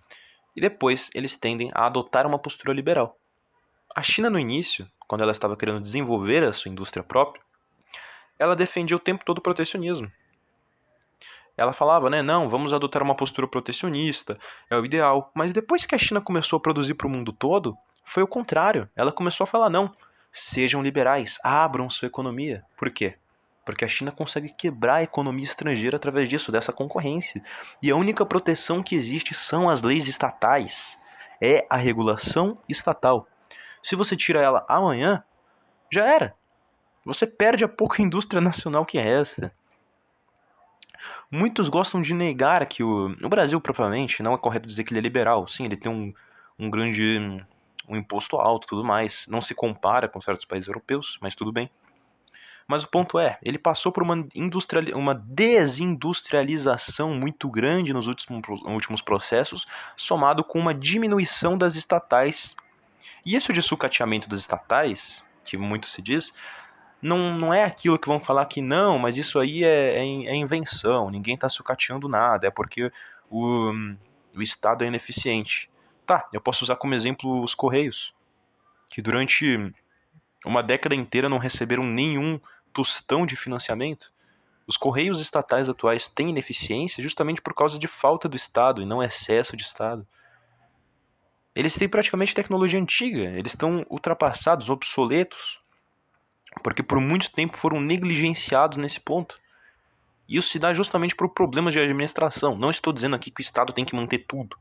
[0.56, 3.18] e depois eles tendem a adotar uma postura liberal.
[3.96, 7.44] A China no início, quando ela estava querendo desenvolver a sua indústria própria,
[8.40, 10.12] ela defendia o tempo todo o protecionismo.
[11.56, 15.32] Ela falava, né, não, vamos adotar uma postura protecionista, é o ideal.
[15.36, 18.90] Mas depois que a China começou a produzir para o mundo todo, foi o contrário.
[18.96, 19.96] Ela começou a falar, não,
[20.32, 22.64] sejam liberais, abram sua economia.
[22.76, 23.16] Por quê?
[23.66, 27.42] Porque a China consegue quebrar a economia estrangeira através disso, dessa concorrência.
[27.82, 30.98] E a única proteção que existe são as leis estatais.
[31.40, 33.28] É a regulação estatal.
[33.82, 35.24] Se você tira ela amanhã,
[35.92, 36.36] já era.
[37.06, 39.54] Você perde a pouca indústria nacional que resta.
[41.30, 45.00] Muitos gostam de negar que o, o Brasil, propriamente, não é correto dizer que ele
[45.00, 45.48] é liberal.
[45.48, 46.14] Sim, ele tem um,
[46.60, 47.44] um grande
[47.88, 49.26] um imposto alto tudo mais.
[49.28, 51.70] Não se compara com certos países europeus, mas tudo bem.
[52.68, 58.62] Mas o ponto é, ele passou por uma, industrial, uma desindustrialização muito grande nos últimos,
[58.64, 59.66] últimos processos,
[59.98, 62.56] somado com uma diminuição das estatais.
[63.26, 66.34] E esse de sucateamento das estatais, que muito se diz,
[67.02, 70.36] não, não é aquilo que vão falar que não, mas isso aí é, é, é
[70.36, 72.92] invenção, ninguém está sucateando nada, é porque
[73.30, 73.74] o,
[74.34, 75.70] o Estado é ineficiente.
[76.06, 78.14] Tá, eu posso usar como exemplo os Correios,
[78.90, 79.74] que durante
[80.46, 82.40] uma década inteira não receberam nenhum
[82.72, 84.12] tostão de financiamento.
[84.66, 89.04] Os Correios estatais atuais têm ineficiência justamente por causa de falta do Estado e não
[89.04, 90.08] excesso de Estado.
[91.56, 95.64] Eles têm praticamente tecnologia antiga, eles estão ultrapassados, obsoletos
[96.62, 99.40] porque por muito tempo foram negligenciados nesse ponto.
[100.28, 102.56] Isso se dá justamente por problemas de administração.
[102.58, 104.58] Não estou dizendo aqui que o Estado tem que manter tudo.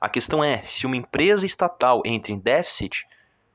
[0.00, 3.06] A questão é, se uma empresa estatal entra em déficit,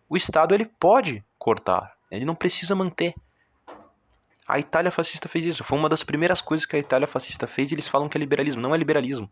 [0.09, 3.13] o Estado ele pode cortar, ele não precisa manter.
[4.47, 5.63] A Itália fascista fez isso.
[5.63, 8.19] Foi uma das primeiras coisas que a Itália fascista fez e eles falam que é
[8.19, 8.61] liberalismo.
[8.61, 9.29] Não é liberalismo.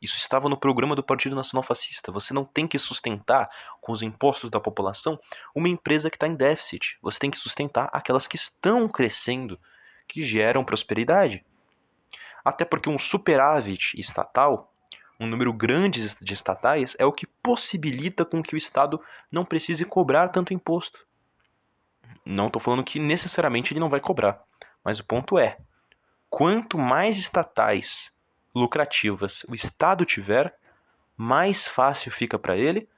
[0.00, 2.12] Isso estava no programa do Partido Nacional Fascista.
[2.12, 3.48] Você não tem que sustentar
[3.80, 5.18] com os impostos da população
[5.54, 6.98] uma empresa que está em déficit.
[7.00, 9.58] Você tem que sustentar aquelas que estão crescendo,
[10.06, 11.44] que geram prosperidade.
[12.44, 14.73] Até porque um superávit estatal,
[15.18, 19.00] um número grande de estatais, é o que possibilita com que o Estado
[19.30, 21.06] não precise cobrar tanto imposto.
[22.24, 24.42] Não estou falando que necessariamente ele não vai cobrar,
[24.82, 25.58] mas o ponto é:
[26.28, 28.12] quanto mais estatais
[28.54, 30.54] lucrativas o Estado tiver,
[31.16, 32.88] mais fácil fica para ele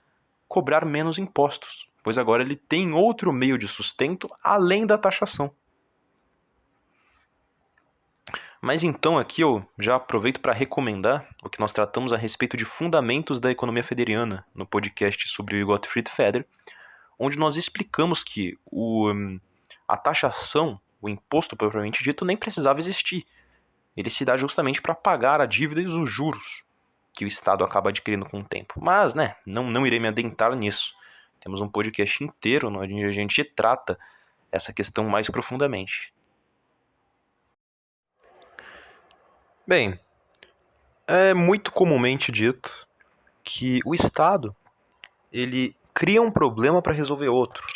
[0.48, 5.52] cobrar menos impostos, pois agora ele tem outro meio de sustento além da taxação.
[8.61, 12.64] Mas então aqui eu já aproveito para recomendar o que nós tratamos a respeito de
[12.64, 16.46] fundamentos da economia federiana no podcast sobre o Gottfried Feder,
[17.18, 19.40] onde nós explicamos que o, hum,
[19.86, 23.26] a taxação, o imposto propriamente dito, nem precisava existir
[23.96, 26.62] ele se dá justamente para pagar a dívida e os juros
[27.14, 28.74] que o Estado acaba adquirindo com o tempo.
[28.76, 30.94] Mas, né, não, não irei me adentrar nisso.
[31.40, 33.98] Temos um podcast inteiro onde a gente trata
[34.52, 36.12] essa questão mais profundamente.
[39.66, 39.98] Bem,
[41.06, 42.86] é muito comumente dito
[43.43, 44.55] que o Estado
[45.32, 47.66] ele cria um problema para resolver outro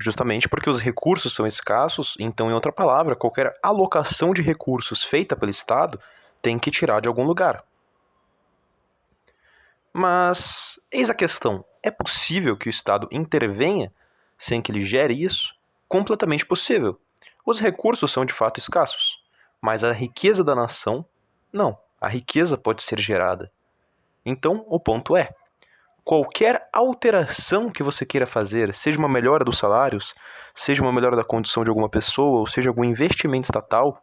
[0.00, 5.36] justamente porque os recursos são escassos, então, em outra palavra, qualquer alocação de recursos feita
[5.36, 6.00] pelo Estado
[6.40, 7.62] tem que tirar de algum lugar.
[9.92, 13.92] Mas, eis a questão: é possível que o Estado intervenha
[14.38, 15.54] sem que ele gere isso?
[15.86, 16.98] Completamente possível.
[17.44, 19.19] Os recursos são de fato escassos,
[19.60, 21.04] mas a riqueza da nação,
[21.52, 21.76] não.
[22.00, 23.50] A riqueza pode ser gerada.
[24.24, 25.30] Então, o ponto é:
[26.04, 30.14] qualquer alteração que você queira fazer, seja uma melhora dos salários,
[30.54, 34.02] seja uma melhora da condição de alguma pessoa, ou seja algum investimento estatal,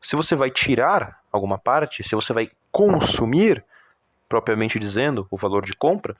[0.00, 3.64] se você vai tirar alguma parte, se você vai consumir,
[4.28, 6.16] propriamente dizendo, o valor de compra,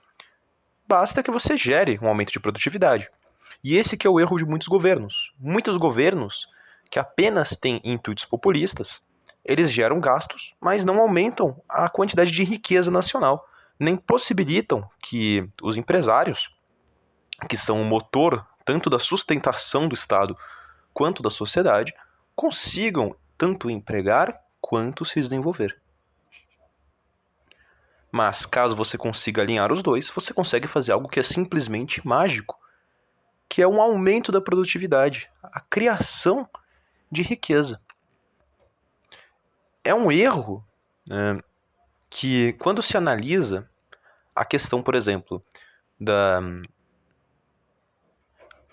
[0.87, 3.09] basta que você gere um aumento de produtividade.
[3.63, 5.31] E esse que é o erro de muitos governos.
[5.39, 6.47] Muitos governos
[6.91, 9.01] que apenas têm intuitos populistas,
[9.45, 13.47] eles geram gastos, mas não aumentam a quantidade de riqueza nacional
[13.79, 16.53] nem possibilitam que os empresários,
[17.49, 20.37] que são o motor tanto da sustentação do Estado
[20.93, 21.91] quanto da sociedade,
[22.35, 25.75] consigam tanto empregar quanto se desenvolver.
[28.11, 32.59] Mas caso você consiga alinhar os dois, você consegue fazer algo que é simplesmente mágico,
[33.49, 36.47] que é um aumento da produtividade, a criação
[37.11, 37.79] de riqueza.
[39.83, 40.63] É um erro
[41.05, 41.39] né,
[42.09, 43.69] que, quando se analisa
[44.35, 45.43] a questão, por exemplo,
[45.99, 46.39] da,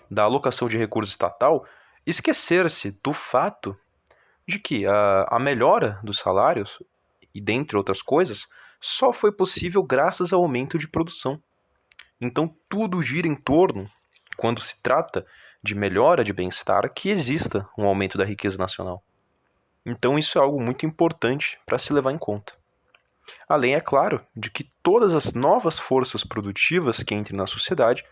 [0.09, 1.65] da alocação de recursos estatal,
[2.05, 3.77] esquecer-se do fato
[4.47, 6.81] de que a, a melhora dos salários,
[7.33, 8.47] e dentre outras coisas,
[8.81, 11.41] só foi possível graças ao aumento de produção.
[12.19, 13.89] Então tudo gira em torno,
[14.37, 15.25] quando se trata
[15.61, 19.03] de melhora de bem-estar, que exista um aumento da riqueza nacional.
[19.85, 22.53] Então isso é algo muito importante para se levar em conta.
[23.47, 28.03] Além, é claro, de que todas as novas forças produtivas que entrem na sociedade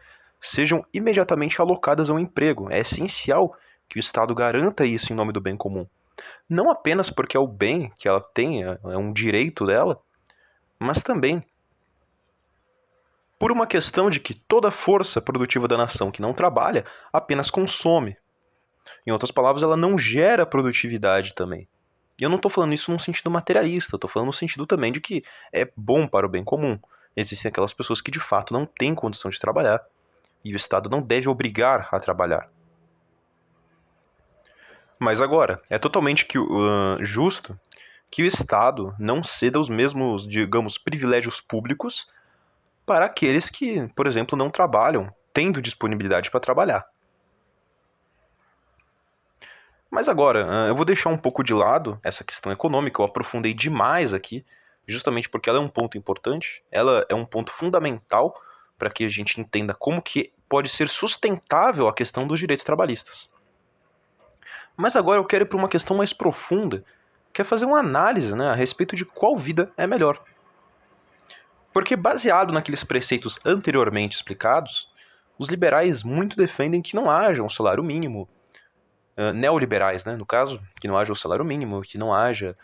[0.41, 2.71] sejam imediatamente alocadas ao emprego.
[2.71, 3.55] É essencial
[3.89, 5.87] que o Estado garanta isso em nome do bem comum.
[6.49, 9.99] Não apenas porque é o bem que ela tem, é, é um direito dela,
[10.79, 11.43] mas também
[13.39, 18.17] por uma questão de que toda força produtiva da nação que não trabalha apenas consome.
[19.05, 21.67] Em outras palavras, ela não gera produtividade também.
[22.19, 24.99] E eu não estou falando isso num sentido materialista, estou falando no sentido também de
[24.99, 25.23] que
[25.53, 26.79] é bom para o bem comum.
[27.15, 29.81] Existem aquelas pessoas que de fato não têm condição de trabalhar
[30.43, 32.49] e o Estado não deve obrigar a trabalhar.
[34.99, 37.59] Mas agora, é totalmente que, uh, justo
[38.09, 42.07] que o Estado não ceda os mesmos, digamos, privilégios públicos
[42.87, 46.87] para aqueles que, por exemplo, não trabalham, tendo disponibilidade para trabalhar.
[49.91, 54.13] Mas agora, eu vou deixar um pouco de lado essa questão econômica, eu aprofundei demais
[54.13, 54.45] aqui,
[54.87, 58.41] justamente porque ela é um ponto importante, ela é um ponto fundamental
[58.77, 63.29] para que a gente entenda como que pode ser sustentável a questão dos direitos trabalhistas.
[64.77, 66.85] Mas agora eu quero ir para uma questão mais profunda,
[67.33, 70.23] que é fazer uma análise né, a respeito de qual vida é melhor.
[71.77, 74.91] Porque, baseado naqueles preceitos anteriormente explicados,
[75.37, 78.27] os liberais muito defendem que não haja um salário mínimo,
[79.15, 82.57] uh, neoliberais, né, no caso, que não haja um salário mínimo, que não haja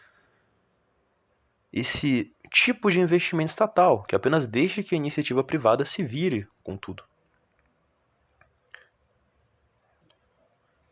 [1.71, 6.75] esse tipo de investimento estatal, que apenas deixe que a iniciativa privada se vire com
[6.75, 7.03] tudo.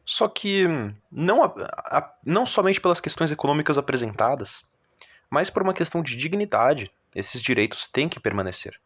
[0.06, 0.68] Só que
[1.11, 1.53] não, a,
[1.98, 4.64] a, não somente pelas questões econômicas apresentadas,
[5.27, 8.79] mas por uma questão de dignidade, esses direitos têm que permanecer.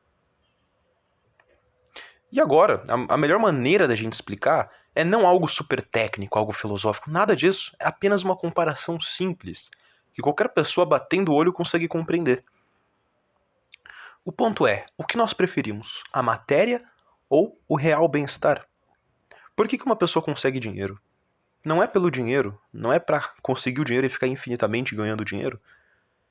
[2.32, 7.10] E agora, a, melhor maneira da gente explicar é não algo super técnico, algo filosófico,
[7.10, 7.76] nada disso.
[7.80, 9.70] É apenas uma comparação simples,
[10.14, 12.44] que qualquer pessoa batendo o olho consegue compreender.
[14.24, 16.84] O ponto é: o que nós preferimos, a matéria
[17.30, 18.66] ou o real bem-estar?
[19.56, 21.00] Por que, que uma pessoa consegue dinheiro?
[21.66, 25.60] não é pelo dinheiro, não é para conseguir o dinheiro e ficar infinitamente ganhando dinheiro,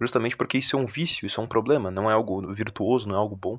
[0.01, 3.15] justamente porque isso é um vício, isso é um problema, não é algo virtuoso, não
[3.15, 3.59] é algo bom,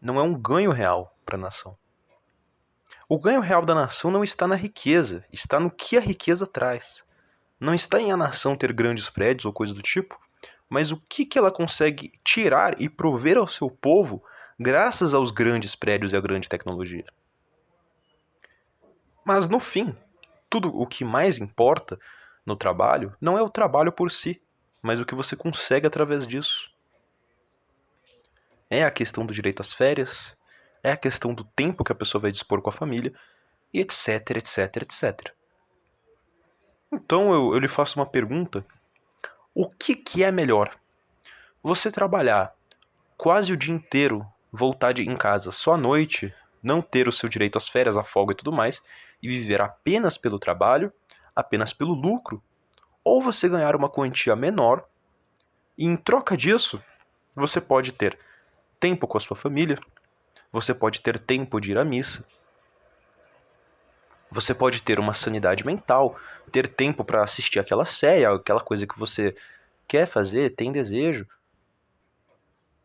[0.00, 1.76] não é um ganho real para a nação.
[3.08, 7.04] O ganho real da nação não está na riqueza, está no que a riqueza traz.
[7.58, 10.20] Não está em a nação ter grandes prédios ou coisa do tipo,
[10.68, 14.22] mas o que, que ela consegue tirar e prover ao seu povo
[14.58, 17.04] graças aos grandes prédios e à grande tecnologia.
[19.24, 19.94] Mas no fim,
[20.50, 21.98] tudo o que mais importa
[22.44, 24.40] no trabalho não é o trabalho por si,
[24.86, 26.70] mas o que você consegue através disso.
[28.70, 30.32] É a questão do direito às férias,
[30.80, 33.12] é a questão do tempo que a pessoa vai dispor com a família,
[33.74, 35.32] e etc, etc, etc.
[36.92, 38.64] Então eu, eu lhe faço uma pergunta:
[39.52, 40.78] o que, que é melhor?
[41.64, 42.54] Você trabalhar
[43.16, 46.32] quase o dia inteiro, voltar em casa só à noite,
[46.62, 48.80] não ter o seu direito às férias, à folga e tudo mais,
[49.20, 50.92] e viver apenas pelo trabalho,
[51.34, 52.40] apenas pelo lucro,
[53.06, 54.84] ou você ganhar uma quantia menor
[55.78, 56.82] e em troca disso
[57.36, 58.18] você pode ter
[58.80, 59.78] tempo com a sua família,
[60.50, 62.24] você pode ter tempo de ir à missa,
[64.28, 66.18] você pode ter uma sanidade mental,
[66.50, 69.36] ter tempo para assistir aquela série, aquela coisa que você
[69.86, 71.28] quer fazer, tem desejo,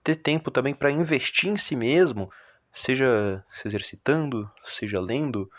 [0.03, 2.31] ter tempo também para investir em si mesmo,
[2.71, 5.49] seja se exercitando, seja lendo,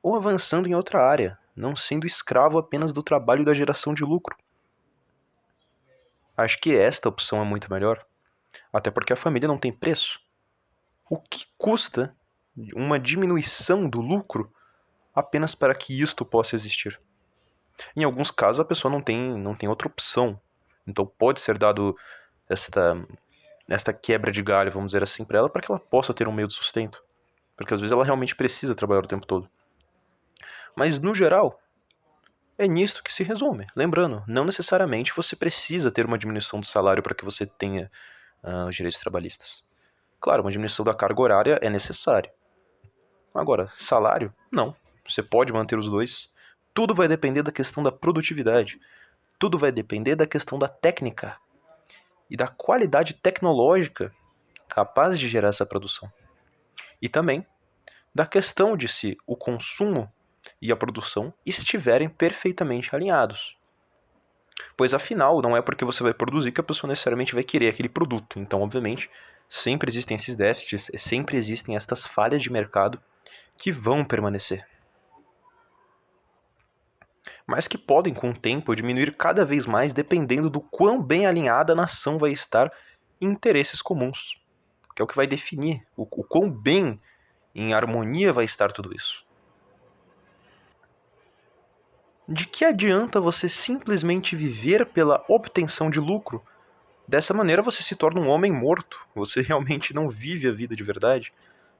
[0.00, 4.04] ou avançando em outra área, não sendo escravo apenas do trabalho e da geração de
[4.04, 4.36] lucro.
[6.36, 8.04] Acho que esta opção é muito melhor,
[8.72, 10.20] até porque a família não tem preço.
[11.08, 12.16] O que custa
[12.74, 14.52] uma diminuição do lucro
[15.14, 16.98] apenas para que isto possa existir?
[17.94, 20.40] Em alguns casos a pessoa não tem, não tem outra opção,
[20.86, 21.96] então pode ser dado
[22.48, 22.96] esta,
[23.68, 26.32] esta quebra de galho, vamos dizer assim, para ela, para que ela possa ter um
[26.32, 27.02] meio de sustento.
[27.56, 29.48] Porque às vezes ela realmente precisa trabalhar o tempo todo.
[30.74, 31.60] Mas no geral,
[32.58, 33.66] é nisto que se resume.
[33.74, 37.90] Lembrando, não necessariamente você precisa ter uma diminuição do salário para que você tenha
[38.42, 39.64] uh, os direitos trabalhistas.
[40.20, 42.32] Claro, uma diminuição da carga horária é necessária.
[43.34, 44.32] Agora, salário?
[44.50, 44.76] Não.
[45.08, 46.30] Você pode manter os dois
[46.72, 48.80] Tudo vai depender da questão da produtividade.
[49.38, 51.36] Tudo vai depender da questão da técnica
[52.30, 54.14] e da qualidade tecnológica
[54.68, 56.10] capaz de gerar essa produção.
[57.00, 57.44] E também
[58.14, 60.10] da questão de se o consumo
[60.62, 63.58] e a produção estiverem perfeitamente alinhados.
[64.76, 67.88] Pois afinal, não é porque você vai produzir que a pessoa necessariamente vai querer aquele
[67.88, 68.38] produto.
[68.38, 69.10] Então, obviamente,
[69.48, 73.02] sempre existem esses déficits, sempre existem estas falhas de mercado
[73.58, 74.64] que vão permanecer
[77.46, 81.72] mas que podem, com o tempo, diminuir cada vez mais dependendo do quão bem alinhada
[81.72, 82.72] a nação vai estar
[83.20, 84.40] em interesses comuns,
[84.94, 87.00] que é o que vai definir o, o quão bem
[87.54, 89.21] em harmonia vai estar tudo isso.
[92.32, 96.42] De que adianta você simplesmente viver pela obtenção de lucro?
[97.06, 98.98] Dessa maneira você se torna um homem morto.
[99.14, 101.32] Você realmente não vive a vida de verdade,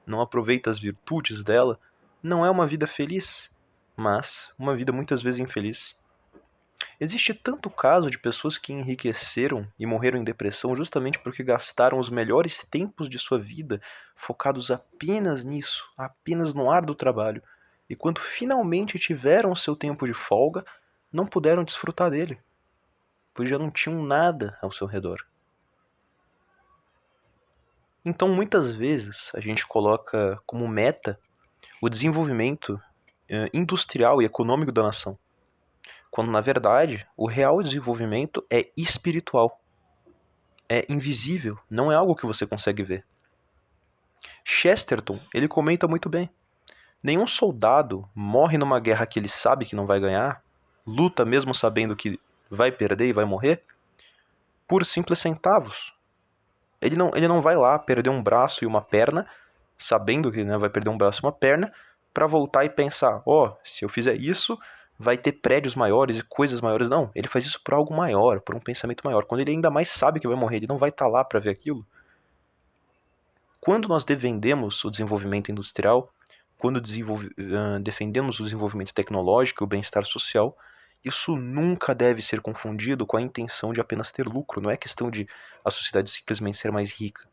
[0.05, 1.79] não aproveita as virtudes dela,
[2.21, 3.51] não é uma vida feliz
[3.95, 5.95] mas uma vida muitas vezes infeliz.
[6.99, 12.09] Existe tanto caso de pessoas que enriqueceram e morreram em depressão justamente porque gastaram os
[12.09, 13.81] melhores tempos de sua vida
[14.15, 17.41] focados apenas nisso, apenas no ar do trabalho,
[17.93, 20.65] e quando finalmente tiveram seu tempo de folga,
[21.11, 22.39] não puderam desfrutar dele,
[23.35, 25.23] pois já não tinham nada ao seu redor.
[28.03, 31.19] Então, muitas vezes, a gente coloca como meta
[31.79, 32.81] o desenvolvimento
[33.29, 35.15] eh, industrial e econômico da nação,
[36.09, 39.61] quando na verdade o real desenvolvimento é espiritual,
[40.67, 43.05] é invisível, não é algo que você consegue ver.
[44.43, 46.27] Chesterton ele comenta muito bem.
[47.03, 50.41] Nenhum soldado morre numa guerra que ele sabe que não vai ganhar,
[50.87, 52.17] luta mesmo sabendo que
[52.49, 53.61] vai perder e vai morrer,
[54.65, 55.93] por simples centavos.
[56.81, 59.27] Ele não, ele não vai lá perder um braço e uma perna,
[59.77, 61.73] sabendo que né, vai perder um braço e uma perna,
[62.13, 64.57] para voltar e pensar, ó, oh, se eu fizer isso,
[64.97, 66.87] vai ter prédios maiores e coisas maiores.
[66.87, 69.25] Não, ele faz isso por algo maior, por um pensamento maior.
[69.25, 71.39] Quando ele ainda mais sabe que vai morrer, ele não vai estar tá lá para
[71.39, 71.85] ver aquilo.
[73.59, 76.11] Quando nós defendemos o desenvolvimento industrial,
[76.63, 80.57] quando uh, defendemos o desenvolvimento tecnológico e o bem-estar social,
[81.03, 84.61] isso nunca deve ser confundido com a intenção de apenas ter lucro.
[84.61, 85.27] Não é questão de
[85.65, 87.27] a sociedade simplesmente ser mais rica.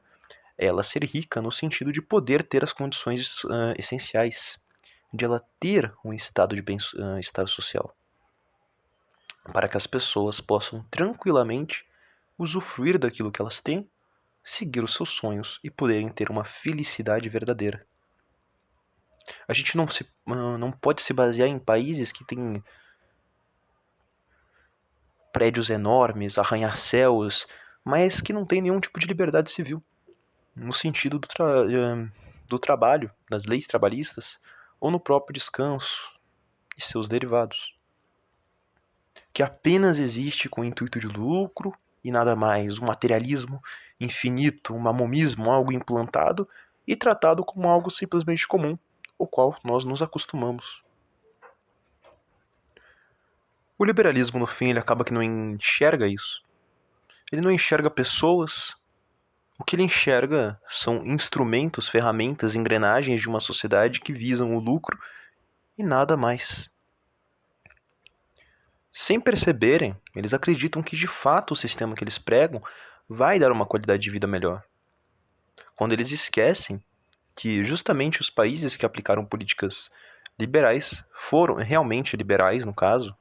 [0.58, 4.58] É ela ser rica no sentido de poder ter as condições uh, essenciais
[5.14, 7.94] de ela ter um estado de bem-estar social,
[9.52, 11.86] para que as pessoas possam tranquilamente
[12.36, 13.88] usufruir daquilo que elas têm,
[14.42, 17.86] seguir os seus sonhos e poderem ter uma felicidade verdadeira.
[19.46, 22.62] A gente não, se, não pode se basear em países que têm
[25.32, 27.46] prédios enormes, arranha-céus,
[27.84, 29.82] mas que não têm nenhum tipo de liberdade civil,
[30.54, 32.08] no sentido do, tra eh,
[32.48, 34.38] do trabalho, das leis trabalhistas,
[34.80, 36.12] ou no próprio descanso
[36.76, 37.74] e seus derivados,
[39.32, 43.62] que apenas existe com o intuito de lucro e nada mais, um materialismo
[44.00, 46.48] infinito, um mamomismo, algo implantado
[46.86, 48.78] e tratado como algo simplesmente comum,
[49.20, 50.82] o qual nós nos acostumamos.
[53.78, 56.42] O liberalismo, no fim, ele acaba que não enxerga isso.
[57.30, 58.74] Ele não enxerga pessoas,
[59.58, 64.98] o que ele enxerga são instrumentos, ferramentas, engrenagens de uma sociedade que visam o lucro
[65.76, 66.70] e nada mais.
[68.90, 72.62] Sem perceberem, eles acreditam que de fato o sistema que eles pregam
[73.06, 74.64] vai dar uma qualidade de vida melhor.
[75.76, 76.82] Quando eles esquecem
[77.34, 79.90] que justamente os países que aplicaram políticas
[80.38, 83.14] liberais foram realmente liberais, no caso,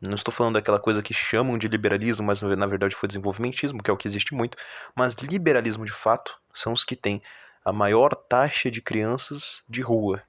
[0.00, 3.90] não estou falando daquela coisa que chamam de liberalismo, mas na verdade foi desenvolvimentismo, que
[3.90, 4.56] é o que existe muito.
[4.94, 7.22] Mas liberalismo de fato são os que têm
[7.64, 10.22] a maior taxa de crianças de rua.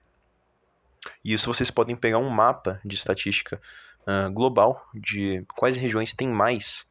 [1.24, 3.62] E isso vocês podem pegar um mapa de estatística
[4.02, 6.86] uh, global de quais regiões têm mais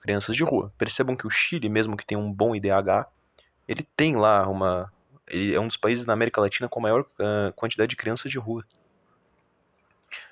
[0.00, 0.72] crianças de rua.
[0.78, 3.06] Percebam que o Chile, mesmo que tenha um bom IDH,
[3.68, 4.90] ele tem lá uma.
[5.30, 8.30] Ele é um dos países na América Latina com a maior uh, quantidade de crianças
[8.30, 8.64] de rua.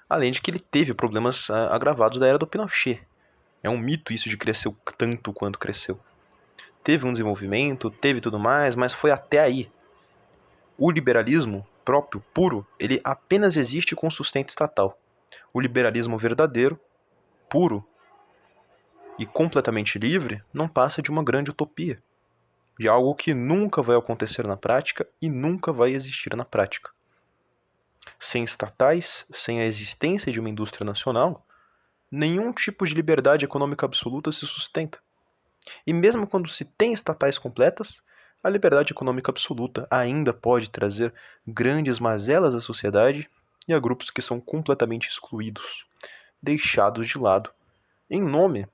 [0.09, 3.01] Além de que ele teve problemas uh, agravados da era do Pinochet.
[3.62, 5.99] É um mito isso de crescer tanto quanto cresceu.
[6.83, 9.70] Teve um desenvolvimento, teve tudo mais, mas foi até aí.
[10.77, 14.99] O liberalismo próprio, puro, ele apenas existe com sustento estatal.
[15.53, 16.79] O liberalismo verdadeiro,
[17.49, 17.85] puro
[19.19, 22.01] e completamente livre, não passa de uma grande utopia,
[22.79, 26.91] de algo que nunca vai acontecer na prática e nunca vai existir na prática
[28.19, 31.47] sem estatais, sem a existência de uma indústria nacional,
[32.11, 34.99] nenhum tipo de liberdade econômica absoluta se sustenta.
[35.87, 38.03] E mesmo quando se tem estatais completas,
[38.43, 41.13] a liberdade econômica absoluta ainda pode trazer
[41.47, 43.29] grandes mazelas à sociedade
[43.67, 45.85] e a grupos que são completamente excluídos,
[46.43, 47.51] deixados de lado,
[48.09, 48.67] em nome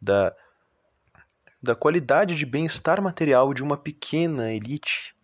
[0.00, 0.34] da,
[1.62, 5.14] da qualidade de bem-estar material de uma pequena elite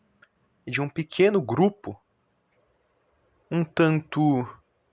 [0.66, 1.98] de um pequeno grupo
[3.50, 4.46] um tanto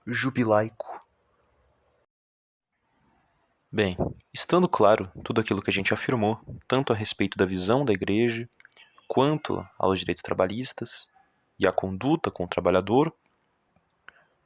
[0.06, 1.02] jubilaico.
[3.70, 3.96] Bem,
[4.32, 8.48] estando claro tudo aquilo que a gente afirmou, tanto a respeito da visão da igreja,
[9.08, 11.08] quanto aos direitos trabalhistas
[11.58, 13.12] e a conduta com o trabalhador,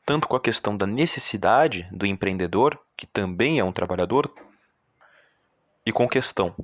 [0.07, 4.33] tanto com a questão da necessidade do empreendedor, que também é um trabalhador,
[5.85, 6.57] e com questão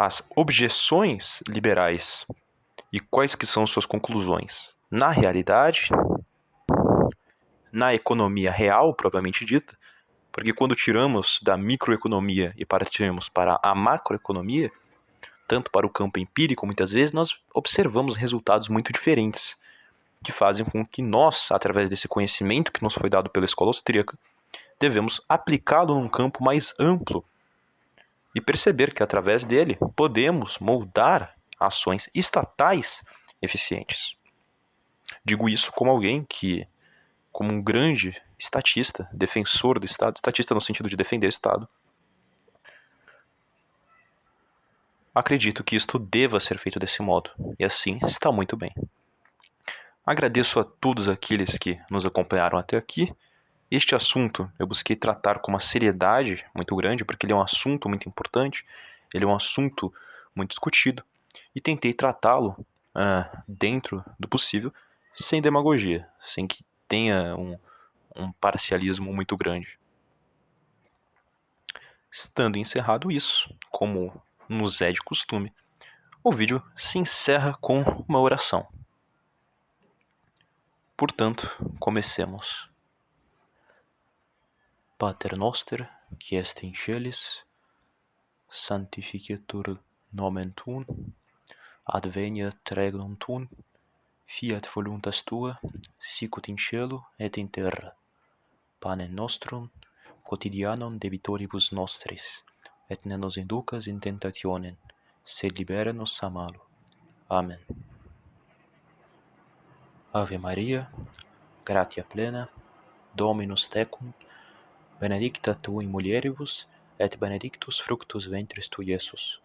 [0.00, 2.26] as objeções liberais
[2.90, 4.74] e quais que são suas conclusões?
[4.90, 5.90] Na realidade,
[7.70, 9.76] na economia real propriamente dita,
[10.32, 14.72] porque quando tiramos da microeconomia e partimos para a macroeconomia,
[15.46, 19.54] tanto para o campo empírico, muitas vezes nós observamos resultados muito diferentes,
[20.24, 24.16] que fazem com que nós, através desse conhecimento que nos foi dado pela escola austríaca,
[24.80, 27.22] devemos aplicá-lo num campo mais amplo
[28.34, 33.02] e perceber que através dele podemos moldar ações estatais
[33.42, 34.14] eficientes.
[35.24, 36.66] Digo isso como alguém que,
[37.32, 41.68] como um grande estatista, defensor do Estado, estatista no sentido de defender o Estado,
[45.14, 48.72] acredito que isto deva ser feito desse modo, e assim está muito bem.
[50.04, 53.12] Agradeço a todos aqueles que nos acompanharam até aqui.
[53.70, 57.88] Este assunto eu busquei tratar com uma seriedade muito grande, porque ele é um assunto
[57.88, 58.66] muito importante,
[59.14, 59.94] ele é um assunto
[60.34, 61.04] muito discutido,
[61.54, 62.56] e tentei tratá-lo
[62.94, 64.72] uh, dentro do possível,
[65.14, 67.56] sem demagogia, sem que tenha um,
[68.16, 69.78] um parcialismo muito grande.
[72.10, 75.52] Estando encerrado isso, como nos é de costume,
[76.24, 78.66] o vídeo se encerra com uma oração.
[80.96, 81.48] Portanto,
[81.78, 82.69] comecemos.
[85.00, 87.20] Pater noster, qui est in celis,
[88.50, 89.78] sanctificetur
[90.12, 90.84] nomen tuum,
[91.86, 93.48] adveniat regnum tuum,
[94.26, 95.58] fiat voluntas tua,
[95.98, 97.94] sicut in cielo et in terra.
[98.78, 99.70] Panem nostrum
[100.22, 102.26] quotidianum debitoribus nostris,
[102.90, 104.76] et ne nos inducas in tentationem,
[105.24, 106.60] sed libera nos a malo.
[107.30, 107.62] Amen.
[110.12, 110.90] Ave Maria,
[111.64, 112.50] gratia plena,
[113.14, 114.12] Dominus tecum,
[115.00, 116.66] benedicta tu in mulieribus,
[116.98, 119.40] et benedictus fructus ventris tu, Iesus.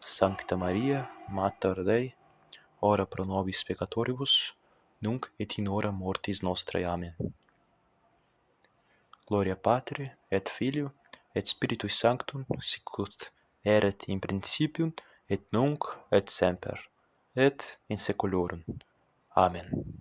[0.00, 2.14] Sancta Maria, Mater Dei,
[2.80, 4.34] ora pro nobis peccatoribus,
[5.00, 6.84] nunc et in hora mortis nostrae.
[6.84, 7.14] Amen.
[9.26, 10.92] Gloria Patri, et Filio,
[11.34, 13.30] et Spiritui Sanctum, sicut
[13.64, 14.92] erat in principium,
[15.28, 16.78] et nunc, et semper,
[17.36, 18.64] et in seculorum.
[19.36, 19.97] Amen.